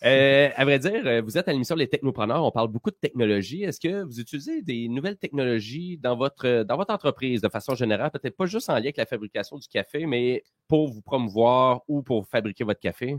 Euh, 0.06 0.50
à 0.56 0.64
vrai 0.64 0.80
dire, 0.80 1.02
euh, 1.06 1.22
vous 1.22 1.38
êtes 1.38 1.48
à 1.48 1.52
l'émission 1.52 1.76
Les 1.76 1.88
Technopreneurs, 1.88 2.44
on 2.44 2.52
parle 2.52 2.70
beaucoup 2.70 2.90
de 2.90 2.96
technologie. 2.96 3.64
Est-ce 3.64 3.80
que 3.80 4.04
vous 4.04 4.20
utilisez 4.20 4.62
des 4.62 4.88
nouvelles 4.88 5.18
technologies 5.18 5.98
dans 5.98 6.16
votre 6.16 6.64
dans 6.64 6.78
votre 6.78 6.94
entreprise 6.94 7.42
de 7.42 7.50
façon 7.50 7.76
générale, 7.76 8.10
peut-être 8.12 8.38
pas 8.38 8.46
juste 8.46 8.70
en 8.70 8.76
lien 8.76 8.80
avec 8.80 8.98
la 8.98 9.06
fabrication 9.06 9.58
du 9.58 9.68
café, 9.68 10.06
mais 10.06 10.44
pour 10.68 10.88
vous 10.88 11.02
promouvoir 11.02 11.82
ou 11.88 12.02
pour 12.02 12.28
fabriquer 12.28 12.64
votre 12.64 12.80
café? 12.80 13.18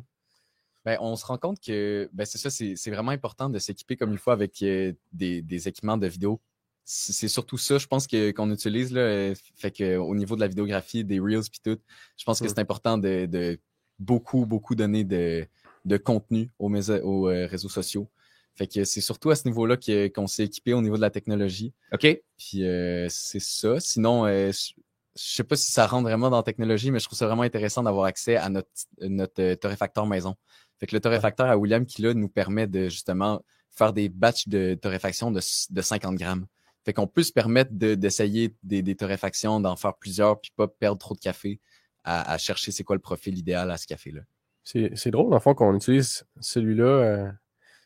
Ben, 0.85 0.97
on 1.01 1.15
se 1.17 1.27
rend 1.27 1.37
compte 1.39 1.61
que 1.61 2.09
ben, 2.13 2.25
c'est 2.25 2.39
ça, 2.39 2.49
c'est 2.51 2.75
c'est 2.77 2.91
vraiment 2.91 3.11
important 3.13 3.51
de 3.51 3.59
s'équiper 3.59 3.97
comme 3.97 4.13
il 4.13 4.19
faut 4.19 4.31
avec 4.31 4.63
euh, 4.63 4.93
des, 5.13 5.43
des 5.43 5.69
équipements 5.69 5.99
de 5.99 6.07
vidéo. 6.07 6.41
C'est 6.85 7.29
surtout 7.29 7.59
ça, 7.59 7.79
je 7.79 7.87
pense, 7.87 8.07
que 8.09 8.33
qu'on 8.33 8.51
utilise. 8.51 8.93
Là, 8.93 9.33
fait 9.57 9.71
que 9.71 9.97
au 9.97 10.15
niveau 10.15 10.35
de 10.35 10.41
la 10.41 10.49
vidéographie, 10.49 11.05
des 11.05 11.21
Reels 11.21 11.49
puis 11.51 11.61
tout, 11.63 11.79
je 12.17 12.25
pense 12.25 12.41
que 12.41 12.47
Mm. 12.47 12.49
c'est 12.49 12.59
important 12.59 12.99
de, 12.99 13.27
de 13.27 13.61
beaucoup, 13.99 14.45
beaucoup 14.47 14.75
donner 14.75 15.05
de, 15.05 15.47
de 15.85 15.97
contenu 15.99 16.51
aux, 16.59 16.69
aux 16.75 17.29
euh, 17.29 17.47
réseaux 17.47 17.69
sociaux. 17.69 18.09
Fait 18.57 18.67
que 18.67 18.83
c'est 18.85 19.01
surtout 19.03 19.31
à 19.31 19.37
ce 19.37 19.47
niveau-là 19.47 19.77
que- 19.77 20.09
qu'on 20.09 20.27
s'est 20.27 20.45
équipé 20.45 20.73
au 20.73 20.83
niveau 20.83 20.97
de 20.97 21.01
la 21.03 21.11
technologie. 21.11 21.73
OK? 21.93 22.21
Puis 22.39 22.65
euh, 22.67 23.07
c'est 23.09 23.39
ça. 23.41 23.79
Sinon, 23.79 24.25
euh, 24.27 24.51
je 24.51 24.73
je 25.17 25.25
sais 25.35 25.45
pas 25.45 25.57
si 25.57 25.73
ça 25.73 25.87
rentre 25.89 26.05
vraiment 26.05 26.31
dans 26.31 26.37
la 26.37 26.43
technologie, 26.45 26.91
mais 26.93 27.01
je 27.01 27.05
trouve 27.05 27.19
ça 27.19 27.27
vraiment 27.27 27.43
intéressant 27.43 27.83
d'avoir 27.83 28.05
accès 28.07 28.37
à 28.37 28.49
notre, 28.49 28.69
notre 29.01 29.43
euh, 29.43 29.57
torréfacteur 29.57 30.07
maison. 30.07 30.37
Fait 30.81 30.87
que 30.87 30.97
le 30.97 31.01
torréfacteur 31.01 31.47
à 31.49 31.57
William 31.57 31.85
qui 31.87 32.03
là 32.03 32.15
nous 32.15 32.29
permet 32.29 32.67
de 32.67 32.85
justement 32.89 33.43
faire 33.71 33.93
des 33.93 34.09
batchs 34.09 34.49
de 34.49 34.75
torréfaction 34.75 35.31
de, 35.31 35.41
de 35.71 35.83
50 35.83 36.17
grammes. 36.17 36.47
Fait 36.85 36.93
qu'on 36.95 37.07
peut 37.07 37.23
se 37.23 37.33
permettre 37.33 37.71
de- 37.73 37.95
d'essayer 37.95 38.55
des, 38.63 38.83
des 38.83 38.97
torréfactions, 38.97 39.61
d'en 39.61 39.77
faire 39.77 39.95
plusieurs, 39.95 40.41
puis 40.41 40.51
pas 40.57 40.67
perdre 40.67 40.99
trop 40.99 41.15
de 41.15 41.21
café 41.21 41.61
à, 42.05 42.33
à 42.33 42.39
chercher 42.39 42.73
c'est 42.73 42.83
quoi 42.85 42.97
le 42.97 43.01
profil 43.03 43.37
idéal 43.39 43.71
à 43.71 43.77
ce 43.77 43.87
café-là. 43.87 44.23
C'est 44.65 45.11
drôle, 45.11 45.31
dans 45.31 45.37
le 45.37 45.41
fond, 45.41 45.55
qu'on 45.55 45.75
utilise 45.75 46.25
celui-là 46.41 46.85
euh, 46.85 47.31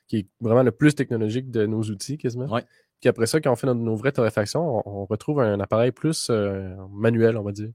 qui 0.07 0.19
est 0.19 0.27
vraiment 0.41 0.63
le 0.63 0.71
plus 0.71 0.95
technologique 0.95 1.51
de 1.51 1.67
nos 1.67 1.83
outils, 1.83 2.19
quasiment. 2.19 2.47
Ouais. 2.47 2.65
Puis 3.01 3.09
après 3.09 3.27
ça, 3.27 3.41
quand 3.41 3.53
on 3.53 3.57
fait 3.57 3.67
nos, 3.67 3.75
nos 3.75 3.97
vraies 3.97 4.13
torréfactions, 4.13 4.79
on, 4.79 4.83
on 5.03 5.05
retrouve 5.07 5.41
un 5.41 5.59
appareil 5.61 5.93
plus 5.93 6.29
euh, 6.31 6.75
manuel, 6.91 7.37
on 7.37 7.43
va 7.43 7.53
dire. 7.53 7.71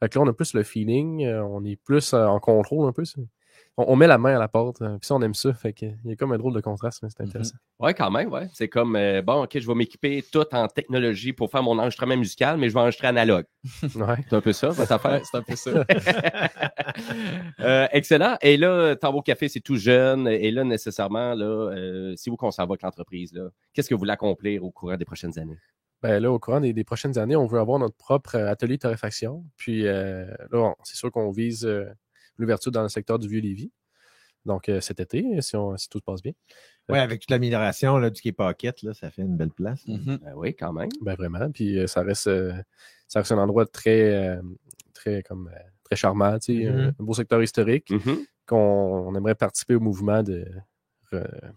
Fait 0.00 0.08
que 0.08 0.18
là, 0.18 0.24
on 0.24 0.28
a 0.28 0.32
plus 0.32 0.54
le 0.54 0.62
feeling, 0.62 1.24
euh, 1.24 1.42
on 1.44 1.64
est 1.64 1.76
plus 1.76 2.14
euh, 2.14 2.26
en 2.26 2.40
contrôle 2.40 2.88
un 2.88 2.92
peu. 2.92 3.04
On, 3.76 3.86
on 3.88 3.96
met 3.96 4.06
la 4.06 4.18
main 4.18 4.36
à 4.36 4.38
la 4.38 4.46
porte, 4.48 4.82
euh, 4.82 4.98
puis 4.98 5.06
ça, 5.06 5.14
on 5.16 5.22
aime 5.22 5.34
ça. 5.34 5.52
Fait 5.52 5.72
qu'il 5.72 5.96
y 6.04 6.12
a 6.12 6.16
comme 6.16 6.32
un 6.32 6.38
drôle 6.38 6.54
de 6.54 6.60
contraste, 6.60 7.02
mais 7.02 7.08
c'est 7.10 7.20
Mhm. 7.22 7.28
intéressant. 7.28 7.56
Ouais, 7.80 7.92
quand 7.94 8.10
même, 8.10 8.30
ouais. 8.32 8.48
C'est 8.52 8.68
comme, 8.68 8.94
euh, 8.96 9.20
bon, 9.22 9.42
OK, 9.44 9.58
je 9.58 9.66
vais 9.66 9.74
m'équiper 9.74 10.22
tout 10.32 10.44
en 10.52 10.68
technologie 10.68 11.32
pour 11.32 11.50
faire 11.50 11.62
mon 11.62 11.78
enregistrement 11.78 12.16
musical, 12.16 12.56
mais 12.56 12.68
je 12.68 12.74
vais 12.74 12.80
enregistrer 12.80 13.08
analogue. 13.08 13.46
Ouais. 13.96 14.16
C'est 14.28 14.36
un 14.36 14.40
peu 14.40 14.52
ça, 14.52 14.68
votre 14.68 14.92
affaire? 14.92 15.20
C'est 15.24 15.36
un 15.36 15.42
peu 15.42 15.56
ça. 15.56 15.84
Euh, 17.60 17.86
excellent. 17.92 18.36
Et 18.42 18.56
là, 18.56 18.94
Tambour 18.96 19.24
Café, 19.24 19.48
c'est 19.48 19.60
tout 19.60 19.76
jeune. 19.76 20.28
Et 20.28 20.50
là, 20.50 20.64
nécessairement, 20.64 21.34
là, 21.34 21.44
euh, 21.46 22.14
si 22.16 22.30
vous 22.30 22.36
qu'on 22.36 22.50
s'en 22.50 22.64
va 22.64 22.72
avec 22.72 22.82
l'entreprise, 22.82 23.32
là, 23.32 23.48
qu'est-ce 23.72 23.88
que 23.88 23.94
vous 23.94 23.98
voulez 24.00 24.12
accomplir 24.12 24.64
au 24.64 24.70
courant 24.70 24.96
des 24.96 25.04
prochaines 25.04 25.36
années? 25.38 25.58
Ben 26.02 26.22
là, 26.22 26.30
au 26.30 26.38
courant 26.38 26.60
des, 26.60 26.72
des 26.72 26.84
prochaines 26.84 27.16
années, 27.18 27.36
on 27.36 27.46
veut 27.46 27.58
avoir 27.58 27.78
notre 27.78 27.96
propre 27.96 28.36
atelier 28.36 28.76
de 28.76 28.82
torréfaction. 28.82 29.44
Puis 29.56 29.86
euh, 29.86 30.26
là, 30.52 30.74
c'est 30.82 30.96
sûr 30.96 31.10
qu'on 31.10 31.30
vise 31.30 31.64
euh, 31.64 31.86
l'ouverture 32.38 32.72
dans 32.72 32.82
le 32.82 32.88
secteur 32.88 33.18
du 33.18 33.28
Vieux-Lévis. 33.28 33.70
Donc 34.44 34.68
euh, 34.68 34.80
cet 34.80 35.00
été, 35.00 35.40
si, 35.40 35.56
on, 35.56 35.76
si 35.76 35.88
tout 35.88 35.98
se 35.98 36.04
passe 36.04 36.22
bien. 36.22 36.32
Oui, 36.90 36.98
avec 36.98 37.20
toute 37.20 37.30
l'amélioration 37.30 37.98
du 38.10 38.20
quai 38.20 38.32
Pocket, 38.32 38.82
là, 38.82 38.92
ça 38.92 39.10
fait 39.10 39.22
une 39.22 39.36
belle 39.38 39.50
place. 39.50 39.86
Mhm. 39.86 40.18
Ben 40.22 40.32
oui, 40.36 40.54
quand 40.54 40.72
même. 40.72 40.90
Ben 41.00 41.14
vraiment. 41.14 41.50
Puis 41.50 41.78
euh, 41.78 41.86
ça 41.86 42.02
reste 42.02 42.26
euh, 42.26 42.52
ça 43.08 43.20
reste 43.20 43.32
un 43.32 43.38
endroit 43.38 43.64
très 43.64 44.12
euh, 44.14 44.42
très 44.92 45.22
comme 45.22 45.48
euh, 45.48 45.58
très 45.84 45.96
charmant, 45.96 46.38
tu 46.38 46.62
sais, 46.62 46.66
un 46.66 46.92
beau 46.98 47.14
secteur 47.14 47.42
historique 47.42 47.90
Mhm. 47.90 48.18
qu'on 48.46 48.56
on 49.08 49.14
aimerait 49.14 49.34
participer 49.34 49.74
au 49.76 49.80
mouvement 49.80 50.22
de 50.22 50.44
re- 51.10 51.52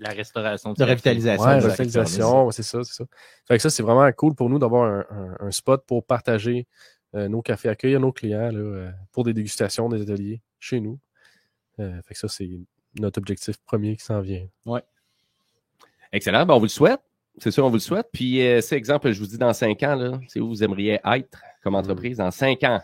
La 0.00 0.08
restauration 0.10 0.72
De 0.72 0.78
café. 0.78 0.90
revitalisation. 0.92 1.44
ouais, 1.44 1.58
de 1.58 1.66
la 1.66 1.74
revitalisation, 1.74 2.50
c'est 2.50 2.62
ça, 2.62 2.82
c'est 2.84 2.94
ça. 2.94 3.04
Fait 3.46 3.56
que 3.56 3.62
ça, 3.62 3.70
c'est 3.70 3.82
vraiment 3.82 4.10
cool 4.12 4.34
pour 4.34 4.48
nous 4.50 4.58
d'avoir 4.58 4.84
un, 4.90 5.04
un- 5.10 5.36
un 5.46 5.50
spot 5.50 5.84
pour 5.86 6.04
partager 6.06 6.60
euh, 6.60 6.66
nos 7.14 7.42
cafés, 7.42 7.68
accueillir 7.68 8.00
nos 8.00 8.12
clients 8.12 8.50
là, 8.50 8.58
euh, 8.58 8.90
pour 9.12 9.24
des 9.24 9.32
dégustations, 9.32 9.88
des 9.88 10.02
ateliers 10.02 10.40
chez 10.58 10.80
nous. 10.80 10.98
Euh, 11.80 12.00
fait 12.02 12.14
que 12.14 12.20
ça, 12.20 12.28
c'est 12.28 12.50
notre 12.98 13.18
objectif 13.18 13.56
premier 13.64 13.96
qui 13.96 14.04
s'en 14.04 14.20
vient. 14.20 14.46
Excellent. 16.12 16.46
Ben, 16.46 16.54
on 16.54 16.58
vous 16.58 16.66
le 16.66 16.70
souhaite. 16.70 17.00
C'est 17.38 17.50
sûr, 17.50 17.64
on 17.64 17.68
vous 17.68 17.76
le 17.76 17.80
souhaite. 17.80 18.08
Puis, 18.12 18.40
euh, 18.46 18.60
c'est 18.60 18.76
exemple, 18.76 19.10
je 19.10 19.18
vous 19.18 19.26
dis 19.26 19.38
dans 19.38 19.52
cinq 19.52 19.82
ans, 19.82 19.96
là, 19.96 20.20
c'est 20.28 20.38
où 20.38 20.48
vous 20.48 20.62
aimeriez 20.62 21.00
être 21.04 21.40
comme 21.62 21.74
entreprise 21.74 22.18
dans 22.18 22.30
cinq 22.30 22.62
ans? 22.62 22.80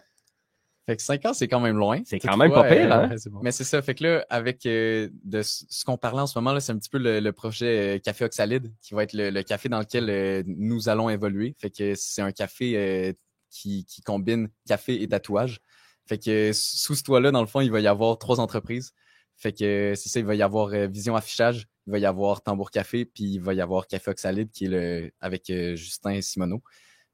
Fait 0.90 0.96
que 0.96 1.02
5 1.02 1.26
ans, 1.26 1.34
c'est 1.34 1.46
quand 1.46 1.60
même 1.60 1.76
loin. 1.76 2.00
C'est 2.04 2.18
quand 2.18 2.36
même 2.36 2.50
pas 2.50 2.64
pire, 2.64 2.92
euh, 2.92 3.04
hein? 3.04 3.10
Ouais, 3.10 3.16
bon. 3.30 3.40
Mais 3.42 3.52
c'est 3.52 3.62
ça. 3.64 3.80
Fait 3.80 3.94
que 3.94 4.02
là, 4.02 4.26
avec 4.28 4.66
euh, 4.66 5.08
de 5.24 5.40
ce 5.42 5.84
qu'on 5.84 5.96
parlait 5.96 6.22
en 6.22 6.26
ce 6.26 6.36
moment, 6.36 6.52
là, 6.52 6.58
c'est 6.58 6.72
un 6.72 6.78
petit 6.78 6.88
peu 6.88 6.98
le, 6.98 7.20
le 7.20 7.32
projet 7.32 7.96
euh, 7.96 7.98
Café 8.00 8.24
Oxalide, 8.24 8.72
qui 8.82 8.94
va 8.94 9.04
être 9.04 9.12
le, 9.12 9.30
le 9.30 9.42
café 9.44 9.68
dans 9.68 9.78
lequel 9.78 10.10
euh, 10.10 10.42
nous 10.46 10.88
allons 10.88 11.08
évoluer. 11.08 11.54
Fait 11.58 11.70
que 11.70 11.94
c'est 11.94 12.22
un 12.22 12.32
café 12.32 12.76
euh, 12.76 13.12
qui, 13.50 13.84
qui 13.84 14.02
combine 14.02 14.48
café 14.66 15.02
et 15.02 15.08
tatouage. 15.08 15.60
Fait 16.06 16.18
que 16.18 16.52
sous 16.52 16.94
ce 16.94 17.02
toit-là, 17.02 17.30
dans 17.30 17.40
le 17.40 17.46
fond, 17.46 17.60
il 17.60 17.70
va 17.70 17.80
y 17.80 17.86
avoir 17.86 18.18
trois 18.18 18.40
entreprises. 18.40 18.92
Fait 19.36 19.52
que 19.52 19.94
c'est 19.96 20.08
ça, 20.08 20.18
il 20.18 20.26
va 20.26 20.34
y 20.34 20.42
avoir 20.42 20.68
euh, 20.68 20.86
Vision 20.86 21.16
Affichage, 21.16 21.68
il 21.86 21.92
va 21.92 21.98
y 21.98 22.06
avoir 22.06 22.42
Tambour 22.42 22.70
Café, 22.70 23.04
puis 23.04 23.24
il 23.24 23.40
va 23.40 23.54
y 23.54 23.60
avoir 23.60 23.86
Café 23.86 24.10
Oxalide, 24.10 24.50
qui 24.50 24.66
est 24.66 24.68
le 24.68 25.10
avec 25.20 25.50
euh, 25.50 25.76
Justin 25.76 26.20
Simoneau. 26.20 26.62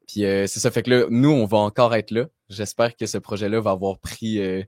Puis 0.07 0.25
euh, 0.25 0.47
c'est 0.47 0.59
ça, 0.59 0.71
fait 0.71 0.83
que 0.83 0.89
là, 0.89 1.05
nous, 1.09 1.29
on 1.29 1.45
va 1.45 1.57
encore 1.57 1.93
être 1.93 2.11
là. 2.11 2.27
J'espère 2.49 2.95
que 2.95 3.05
ce 3.05 3.17
projet-là 3.17 3.59
va 3.59 3.71
avoir 3.71 3.99
pris, 3.99 4.39
euh, 4.39 4.63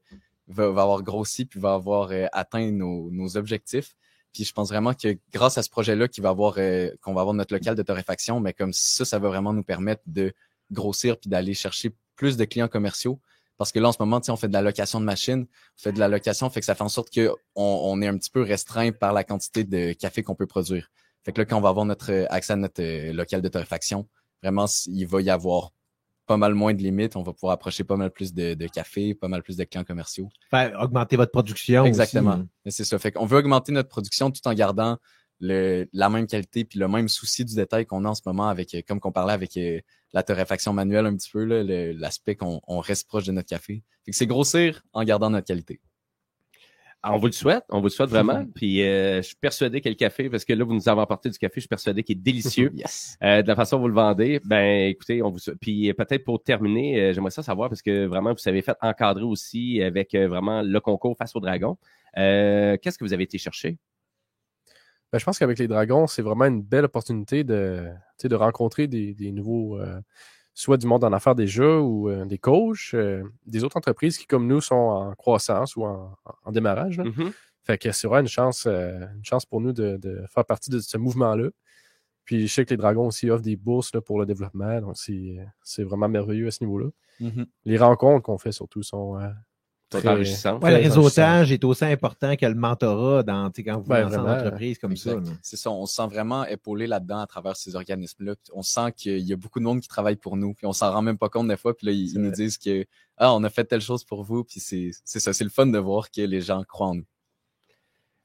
va, 0.48 0.66
avoir 0.66 1.02
grossi, 1.02 1.46
puis 1.46 1.60
va 1.60 1.74
avoir 1.74 2.12
euh, 2.12 2.26
atteint 2.34 2.72
nos, 2.72 3.10
nos 3.10 3.38
objectifs. 3.38 3.96
Puis 4.34 4.44
je 4.44 4.54
pense 4.54 4.70
vraiment 4.70 4.94
que 4.94 5.18
grâce 5.34 5.58
à 5.58 5.64
ce 5.64 5.70
projet-là, 5.70 6.08
qui 6.08 6.22
va 6.22 6.30
avoir, 6.30 6.56
qu'on 7.02 7.14
va 7.14 7.22
avoir 7.22 7.34
notre 7.34 7.52
local 7.52 7.76
de 7.76 7.82
torréfaction, 7.82 8.40
mais 8.40 8.54
comme 8.54 8.74
ça, 8.74 9.04
ça 9.04 9.18
va 9.18 9.28
vraiment 9.30 9.54
nous 9.54 9.64
permettre 9.64 10.04
de 10.06 10.34
grossir 10.72 11.18
puis 11.18 11.30
d'aller 11.30 11.54
chercher 11.54 11.96
plus 12.16 12.38
de 12.38 12.46
clients 12.46 12.68
commerciaux. 12.68 13.20
Parce 13.58 13.74
que 13.74 13.80
là, 13.80 13.90
en 13.90 13.92
ce 13.92 13.98
moment, 14.00 14.22
on 14.30 14.36
fait 14.38 14.48
de 14.48 14.54
la 14.54 14.62
location 14.62 15.02
de 15.02 15.06
machines, 15.06 15.46
on 15.46 15.82
fait 15.82 15.92
de 15.92 16.00
la 16.00 16.08
location, 16.08 16.50
fait 16.50 16.62
que 16.62 16.66
ça 16.66 16.76
fait 16.76 16.84
en 16.84 16.90
sorte 16.90 17.14
qu'on 17.14 17.36
on 17.58 18.02
est 18.02 18.08
un 18.08 18.18
petit 18.18 18.30
peu 18.30 18.42
restreint 18.42 18.94
par 18.94 19.12
la 19.12 19.26
quantité 19.26 19.66
de 19.66 19.92
café 19.92 20.24
qu'on 20.24 20.36
peut 20.36 20.48
produire. 20.48 20.90
Fait 21.26 21.34
que 21.34 21.42
là, 21.42 21.46
quand 21.46 21.58
on 21.58 21.62
va 21.62 21.70
avoir 21.70 21.86
notre 21.86 22.12
euh, 22.12 22.26
accès 22.30 22.54
à 22.54 22.56
notre 22.56 22.82
euh, 22.82 23.12
local 23.12 23.42
de 23.42 23.50
torréfaction, 23.50 24.08
vraiment, 24.42 24.66
il 24.88 25.06
va 25.06 25.22
y 25.22 25.30
avoir 25.30 25.72
pas 26.26 26.38
mal 26.38 26.54
moins 26.54 26.74
de 26.74 26.82
limites. 26.82 27.16
On 27.16 27.24
va 27.24 27.34
pouvoir 27.34 27.54
approcher 27.54 27.84
pas 27.84 27.98
mal 27.98 28.12
plus 28.12 28.34
de, 28.34 28.54
de 28.54 28.68
café, 28.68 29.16
pas 29.16 29.28
mal 29.28 29.44
plus 29.44 29.58
de 29.58 29.64
clients 29.64 29.84
commerciaux. 29.84 30.30
Faire 30.52 30.80
augmenter 30.80 31.18
votre 31.18 31.32
production. 31.32 31.86
Exactement. 31.86 32.44
c'est 32.68 32.86
ça. 32.86 32.98
Fait 33.00 33.12
qu'on 33.12 33.26
veut 33.26 33.40
augmenter 33.40 33.72
notre 33.72 33.90
production 33.90 34.32
tout 34.32 34.48
en 34.48 34.54
gardant 34.54 34.98
le, 35.40 35.88
la 35.94 36.10
même 36.10 36.28
qualité 36.28 36.66
puis 36.66 36.80
le 36.80 36.88
même 36.88 37.08
souci 37.08 37.46
du 37.46 37.56
détail 37.56 37.86
qu'on 37.86 38.06
a 38.06 38.10
en 38.10 38.16
ce 38.16 38.22
moment 38.26 38.50
avec, 38.50 38.74
euh, 38.74 38.82
comme 38.88 39.00
qu'on 39.00 39.12
parlait 39.12 39.34
avec 39.34 39.58
euh, 39.58 39.80
la 40.14 40.24
torréfaction 40.24 40.74
manuelle 40.74 41.06
un 41.06 41.16
petit 41.16 41.30
peu, 41.30 41.44
l'aspect 41.44 42.36
qu'on 42.36 42.62
on 42.68 42.80
reste 42.80 43.08
proche 43.08 43.26
de 43.26 43.32
notre 43.32 43.50
café. 43.50 43.84
Fait 44.06 44.12
que 44.12 44.18
c'est 44.18 44.28
grossir 44.28 44.82
en 44.94 45.04
gardant 45.04 45.30
notre 45.30 45.48
qualité. 45.48 45.80
Ah, 47.02 47.14
On 47.14 47.18
vous 47.18 47.28
le 47.28 47.32
souhaite, 47.32 47.64
on 47.70 47.78
vous 47.80 47.86
le 47.86 47.92
souhaite 47.92 48.10
vraiment. 48.10 48.46
Puis 48.56 48.84
euh, 48.84 49.18
je 49.18 49.28
suis 49.28 49.36
persuadé 49.38 49.80
que 49.80 49.88
le 49.88 49.96
café, 49.96 50.30
parce 50.30 50.44
que 50.44 50.52
là, 50.52 50.66
vous 50.66 50.74
nous 50.74 50.90
avez 50.90 51.00
apporté 51.00 51.30
du 51.30 51.38
café, 51.38 51.54
je 51.56 51.62
suis 51.62 51.68
persuadé 51.70 52.04
qu'il 52.04 52.18
est 52.18 52.22
délicieux. 52.22 52.72
Yes. 52.80 53.18
Euh, 53.24 53.42
de 53.42 53.48
la 53.48 53.56
façon 53.56 53.78
dont 53.78 53.84
vous 53.84 53.88
le 53.90 53.94
vendez, 53.94 54.40
ben 54.46 54.90
écoutez, 54.90 55.22
on 55.22 55.32
vous 55.32 55.40
puis 55.60 55.92
peut-être 55.94 56.24
pour 56.24 56.42
terminer, 56.42 57.02
euh, 57.02 57.14
j'aimerais 57.14 57.32
ça 57.32 57.44
savoir 57.44 57.68
parce 57.68 57.82
que 57.82 58.06
vraiment 58.06 58.34
vous 58.34 58.48
avez 58.48 58.62
fait 58.62 58.76
encadrer 58.82 59.24
aussi 59.24 59.82
avec 59.82 60.14
euh, 60.14 60.28
vraiment 60.28 60.62
le 60.62 60.80
concours 60.80 61.18
face 61.18 61.36
au 61.36 61.40
dragon. 61.40 61.78
Euh, 62.18 62.78
Qu'est-ce 62.82 62.98
que 62.98 63.04
vous 63.04 63.14
avez 63.14 63.24
été 63.24 63.38
chercher? 63.38 63.78
Ben, 65.12 65.18
je 65.20 65.26
pense 65.26 65.40
qu'avec 65.40 65.58
les 65.58 65.68
dragons, 65.68 66.06
c'est 66.08 66.22
vraiment 66.22 66.46
une 66.46 66.62
belle 66.62 66.86
opportunité 66.86 67.44
de, 67.44 67.88
de 68.24 68.36
rencontrer 68.36 68.88
des, 68.88 69.14
des 69.16 69.32
nouveaux, 69.32 69.80
euh, 69.80 70.00
soit 70.54 70.78
du 70.78 70.86
monde 70.86 71.04
en 71.04 71.12
affaires 71.14 71.36
déjà 71.36 71.80
ou 71.80 72.10
euh, 72.10 72.26
des 72.26 72.38
coachs, 72.38 72.92
euh, 72.94 73.24
des 73.46 73.64
autres 73.64 73.78
entreprises 73.78 74.18
qui, 74.18 74.28
comme 74.28 74.46
nous, 74.46 74.62
sont 74.62 74.76
en 74.76 75.16
croissance 75.16 75.76
ou 75.76 75.84
en, 75.84 76.16
en 76.46 76.52
démarrage. 76.52 76.98
là. 76.98 77.06
Mhm. 77.06 77.32
Fait 77.64 77.78
que 77.78 77.92
c'est 77.92 78.08
vraiment 78.08 78.22
une 78.22 78.28
chance, 78.28 78.66
une 78.66 79.24
chance 79.24 79.46
pour 79.46 79.62
nous 79.62 79.74
de, 79.74 79.98
de 79.98 80.24
faire 80.34 80.46
partie 80.46 80.70
de 80.72 80.80
ce 80.80 80.98
mouvement-là. 80.98 81.50
Puis 82.24 82.48
je 82.48 82.54
sais 82.54 82.66
que 82.66 82.70
les 82.72 82.78
Dragons 82.78 83.08
aussi 83.08 83.30
offrent 83.30 83.44
des 83.44 83.56
bourses 83.56 83.94
là, 83.94 84.02
pour 84.02 84.20
le 84.20 84.26
développement, 84.26 84.80
donc 84.82 84.96
c'est 84.98 85.84
vraiment 85.84 86.08
merveilleux 86.08 86.48
à 86.48 86.52
ce 86.52 86.64
niveau-là. 86.64 86.90
Mhm. 87.20 87.48
Les 87.66 87.78
rencontres 87.78 88.24
qu'on 88.24 88.38
fait 88.38 88.52
surtout 88.52 88.84
Sont 88.84 89.20
très- 89.90 90.08
enrichissantes. 90.08 90.64
Ouais, 90.64 90.72
le 90.72 90.78
réseautage 90.78 91.52
est 91.52 91.64
aussi 91.64 91.86
important 91.86 92.36
que 92.36 92.46
le 92.46 92.56
mentorat 92.56 93.24
dans, 93.24 93.50
tu 93.50 93.62
sais, 93.62 93.64
quand 93.70 93.80
vous 93.80 93.90
Ouais, 93.92 94.02
lancez 94.02 94.18
en 94.18 94.22
vraiment. 94.24 94.38
entreprise 94.40 94.78
comme 94.80 94.96
ça. 94.96 95.14
Exact. 95.14 95.38
C'est 95.42 95.58
ça, 95.58 95.72
on 95.72 95.86
se 95.86 95.96
sent 95.96 96.08
vraiment 96.08 96.46
épaulé 96.46 96.88
là-dedans 96.88 97.20
à 97.22 97.28
travers 97.28 97.56
ces 97.56 97.76
organismes-là. 97.76 98.36
On 98.54 98.62
sent 98.62 98.92
qu'il 98.96 99.20
y 99.20 99.34
a 99.34 99.36
beaucoup 99.36 99.60
de 99.60 99.66
monde 99.66 99.80
qui 99.82 99.88
travaille 99.88 100.16
pour 100.16 100.38
nous, 100.38 100.54
puis 100.54 100.66
on 100.66 100.74
s'en 100.74 100.92
rend 100.92 101.02
même 101.02 101.18
pas 101.18 101.30
compte 101.30 101.48
des 101.48 101.58
fois. 101.58 101.76
Puis 101.76 101.88
là, 101.88 101.94
ils, 101.94 102.12
ils 102.14 102.20
nous 102.22 102.32
disent 102.32 102.58
que 102.58 102.86
ah, 103.18 103.34
on 103.34 103.44
a 103.44 103.50
fait 103.50 103.66
telle 103.66 103.82
chose 103.82 104.04
pour 104.04 104.24
vous, 104.24 104.44
puis 104.44 104.60
c'est 104.60 104.92
c'est 105.04 105.20
ça, 105.20 105.34
c'est 105.34 105.44
le 105.44 105.50
fun 105.50 105.66
de 105.68 105.78
voir 105.80 106.10
que 106.12 106.22
les 106.22 106.42
gens 106.42 106.64
croient 106.64 106.88
en 106.88 106.96
nous. 106.96 107.06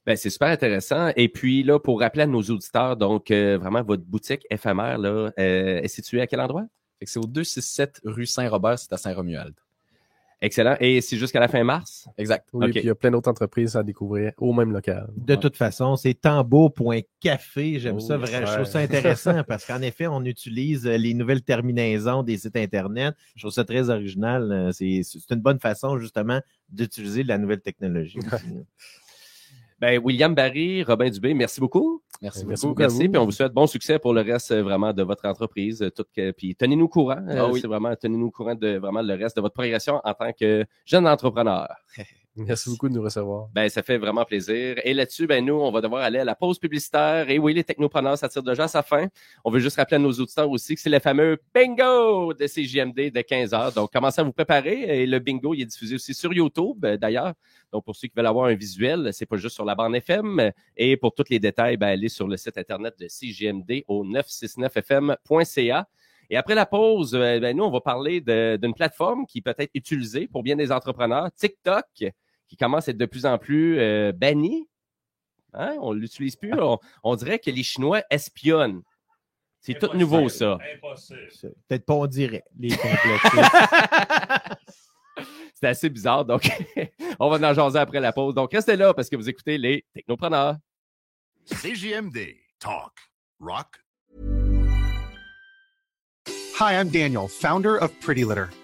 Ben, 0.07 0.17
c'est 0.17 0.29
super 0.29 0.49
intéressant. 0.49 1.13
Et 1.17 1.31
puis 1.31 1.63
là, 1.63 1.79
pour 1.79 2.01
rappeler 2.01 2.25
à 2.25 2.27
nos 2.27 2.43
auditeurs, 2.43 2.97
donc 2.99 3.31
euh, 3.31 3.57
vraiment 3.57 3.83
votre 3.83 4.05
boutique 4.05 4.47
éphémère 4.51 4.99
là, 4.99 5.31
euh, 5.39 5.81
est 5.81 5.89
située 5.89 6.21
à 6.21 6.27
quel 6.27 6.41
endroit? 6.41 6.67
Fait 6.99 7.07
que 7.07 7.11
c'est 7.11 7.19
au 7.19 7.27
267 7.27 8.03
rue 8.05 8.27
Saint-Robert, 8.27 8.79
c'est 8.79 8.93
à 8.93 8.99
Saint-Romuald. 8.99 9.55
Excellent. 10.45 10.77
Et 10.79 11.01
c'est 11.01 11.17
jusqu'à 11.17 11.41
la 11.41 11.49
fin 11.49 11.65
mars? 11.65 12.07
Exact. 12.19 12.47
Oui, 12.53 12.71
puis 12.71 12.81
il 12.81 12.87
y 12.87 12.91
a 12.91 12.95
plein 12.95 13.11
d'autres 13.11 13.31
entreprises 13.31 13.77
à 13.77 13.83
découvrir 13.83 14.33
au 14.37 14.53
même 14.53 14.73
local. 14.73 15.09
De 15.17 15.35
toute 15.37 15.57
façon, 15.57 15.97
c'est 15.97 16.13
tambour.café. 16.13 17.79
J'aime 17.79 17.97
Oh, 17.97 18.01
ça 18.01 18.19
vraiment. 18.19 18.45
Je 18.47 18.51
ouais. 18.51 18.57
trouve 18.59 18.67
ça 18.71 18.81
intéressant 18.81 19.43
parce 19.49 19.65
qu'en 19.67 19.81
effet, 19.81 20.07
on 20.07 20.23
utilise 20.25 20.87
euh, 20.87 20.99
les 20.99 21.15
nouvelles 21.15 21.43
terminaisons 21.43 22.23
des 22.23 22.37
sites 22.37 22.57
Internet. 22.57 23.15
Je 23.37 23.43
trouve 23.43 23.53
ça 23.53 23.65
très 23.65 23.89
original. 23.89 24.53
Euh, 24.53 24.71
C'est 24.73 25.01
c'est 25.03 25.31
une 25.35 25.41
bonne 25.41 25.61
façon, 25.61 25.99
justement, 25.99 26.41
d'utiliser 26.69 27.23
la 27.23 27.39
nouvelle 27.39 27.61
technologie. 27.63 28.19
aussi. 28.19 28.45
Ben, 29.85 30.01
William 30.03 30.35
Barry, 30.35 30.83
Robin 30.83 31.11
Dubé, 31.11 31.35
merci 31.35 31.61
beaucoup. 31.61 32.03
Merci, 32.23 32.47
Merci 32.47 32.67
beaucoup. 32.67 32.81
Merci. 32.81 33.07
Puis 33.07 33.19
on 33.19 33.27
vous 33.27 33.33
souhaite 33.33 33.53
bon 33.53 33.67
succès 33.67 33.99
pour 33.99 34.15
le 34.15 34.23
reste 34.23 34.51
euh, 34.51 34.63
vraiment 34.63 34.95
de 34.95 35.03
votre 35.03 35.27
entreprise. 35.29 35.83
euh, 35.83 35.91
Tout 35.91 36.05
que, 36.17 36.31
puis 36.31 36.57
tenez-nous 36.57 36.87
au 36.87 36.89
courant. 36.89 37.19
euh, 37.29 37.37
Ah 37.39 37.49
oui. 37.51 37.61
C'est 37.61 37.67
vraiment 37.67 37.95
tenez-nous 37.95 38.29
au 38.29 38.31
courant 38.31 38.55
de 38.55 38.79
vraiment 38.79 39.03
le 39.03 39.13
reste 39.13 39.37
de 39.37 39.43
votre 39.43 39.53
progression 39.53 40.01
en 40.03 40.15
tant 40.15 40.33
que 40.33 40.65
jeune 40.87 41.07
entrepreneur. 41.07 41.69
Merci 42.37 42.69
beaucoup 42.69 42.89
de 42.89 42.95
nous 42.95 43.03
recevoir. 43.03 43.49
Ben, 43.55 43.69
ça 43.69 43.85
fait 43.85 43.97
vraiment 43.97 44.25
plaisir. 44.25 44.75
Et 44.83 44.93
là-dessus, 44.93 45.29
ben, 45.29 45.45
nous, 45.45 45.55
on 45.55 45.71
va 45.71 45.81
devoir 45.81 46.03
aller 46.03 46.19
à 46.19 46.25
la 46.25 46.35
pause 46.35 46.59
publicitaire. 46.59 47.31
Et 47.31 47.39
oui, 47.39 47.55
les 47.55 47.63
technopreneurs, 47.63 48.19
ça 48.19 48.29
tire 48.29 48.43
déjà 48.43 48.65
à 48.65 48.69
sa 48.69 48.83
fin. 48.83 49.07
On 49.45 49.53
veut 49.53 49.61
juste 49.61 49.77
rappeler 49.77 49.97
à 49.97 50.01
nos 50.01 50.11
auditeurs 50.11 50.51
aussi 50.51 50.75
que 50.75 50.81
c'est 50.81 50.91
le 50.91 50.99
fameux 50.99 51.39
bingo 51.55 52.35
de 52.35 52.47
CJMD 52.49 53.13
de 53.13 53.21
15 53.21 53.55
heures. 53.55 53.71
Donc, 53.73 53.93
commencez 53.93 54.21
à 54.21 54.25
vous 54.25 54.33
préparer. 54.33 55.03
Et 55.03 55.07
le 55.07 55.21
bingo, 55.21 55.55
il 55.55 55.63
est 55.63 55.67
diffusé 55.67 55.95
aussi 55.95 56.13
sur 56.13 56.33
YouTube, 56.33 56.85
euh, 56.85 56.97
d'ailleurs. 56.97 57.35
Donc, 57.73 57.85
pour 57.85 57.95
ceux 57.95 58.09
qui 58.09 58.15
veulent 58.17 58.27
avoir 58.27 58.47
un 58.47 58.55
visuel, 58.55 59.11
c'est 59.13 59.27
pas 59.27 59.37
juste 59.37 59.55
sur 59.55 59.65
la 59.65 59.77
bande 59.77 59.95
FM. 59.95 60.51
Et 60.77 60.97
pour 60.97 61.15
tous 61.15 61.27
les 61.31 61.39
détails, 61.39 61.77
ben, 61.77 61.87
allez 61.87 62.09
sur 62.09 62.27
le 62.27 62.37
site 62.37 62.59
Internet 62.59 62.99
de 62.99 63.07
CJMD 63.07 63.85
au 63.87 64.05
969fm.ca. 64.05 65.87
Et 66.31 66.37
après 66.37 66.57
la 66.57 66.67
pause, 66.67 67.15
euh, 67.15 67.39
ben, 67.39 67.57
nous, 67.57 67.63
on 67.63 67.71
va 67.71 67.81
parler 67.81 68.21
d'une 68.21 68.75
plateforme 68.75 69.25
qui 69.25 69.41
peut 69.41 69.55
être 69.57 69.71
utilisée 69.73 70.27
pour 70.27 70.43
bien 70.43 70.57
des 70.57 70.73
entrepreneurs, 70.73 71.31
TikTok, 71.33 72.13
qui 72.55 72.59
commence 72.59 72.87
à 72.87 72.93
être 72.93 72.99
de 72.99 73.07
plus 73.07 73.27
en 73.27 73.37
plus 73.37 73.81
euh, 73.81 74.13
banni. 74.13 74.69
Hein? 75.55 75.77
On 75.81 75.93
l'utilise 75.93 76.37
plus. 76.37 76.53
On, 76.55 76.79
on 77.03 77.17
dirait 77.17 77.41
que 77.41 77.51
les 77.51 77.65
Chinois 77.65 78.05
espionnent. 78.11 78.83
C'est 79.61 79.77
tout 79.77 79.93
nouveau, 79.97 80.29
ça. 80.29 80.59
C'est 80.99 81.49
Peut-être 81.67 81.85
pas 81.85 81.95
on 81.95 82.07
dirait 82.07 82.45
les. 82.59 82.71
C'est 85.55 85.69
assez 85.69 85.89
bizarre. 85.89 86.25
Donc, 86.25 86.49
on 87.19 87.29
va 87.31 87.51
en 87.51 87.55
jaser 87.55 87.79
après 87.79 87.99
la 88.01 88.13
pause. 88.13 88.35
Donc, 88.35 88.53
restez 88.53 88.77
là 88.77 88.95
parce 88.95 89.09
que 89.09 89.17
vous 89.17 89.29
écoutez 89.29 89.59
les 89.59 89.85
technopreneurs. 89.93 90.57
CGMD. 91.47 92.37
Talk. 92.61 92.93
Rock. 93.41 93.81
Hi, 96.61 96.75
I'm 96.79 96.89
Daniel, 96.89 97.27
founder 97.27 97.77
of 97.77 97.91
Pretty 98.01 98.25
Litter. 98.25 98.47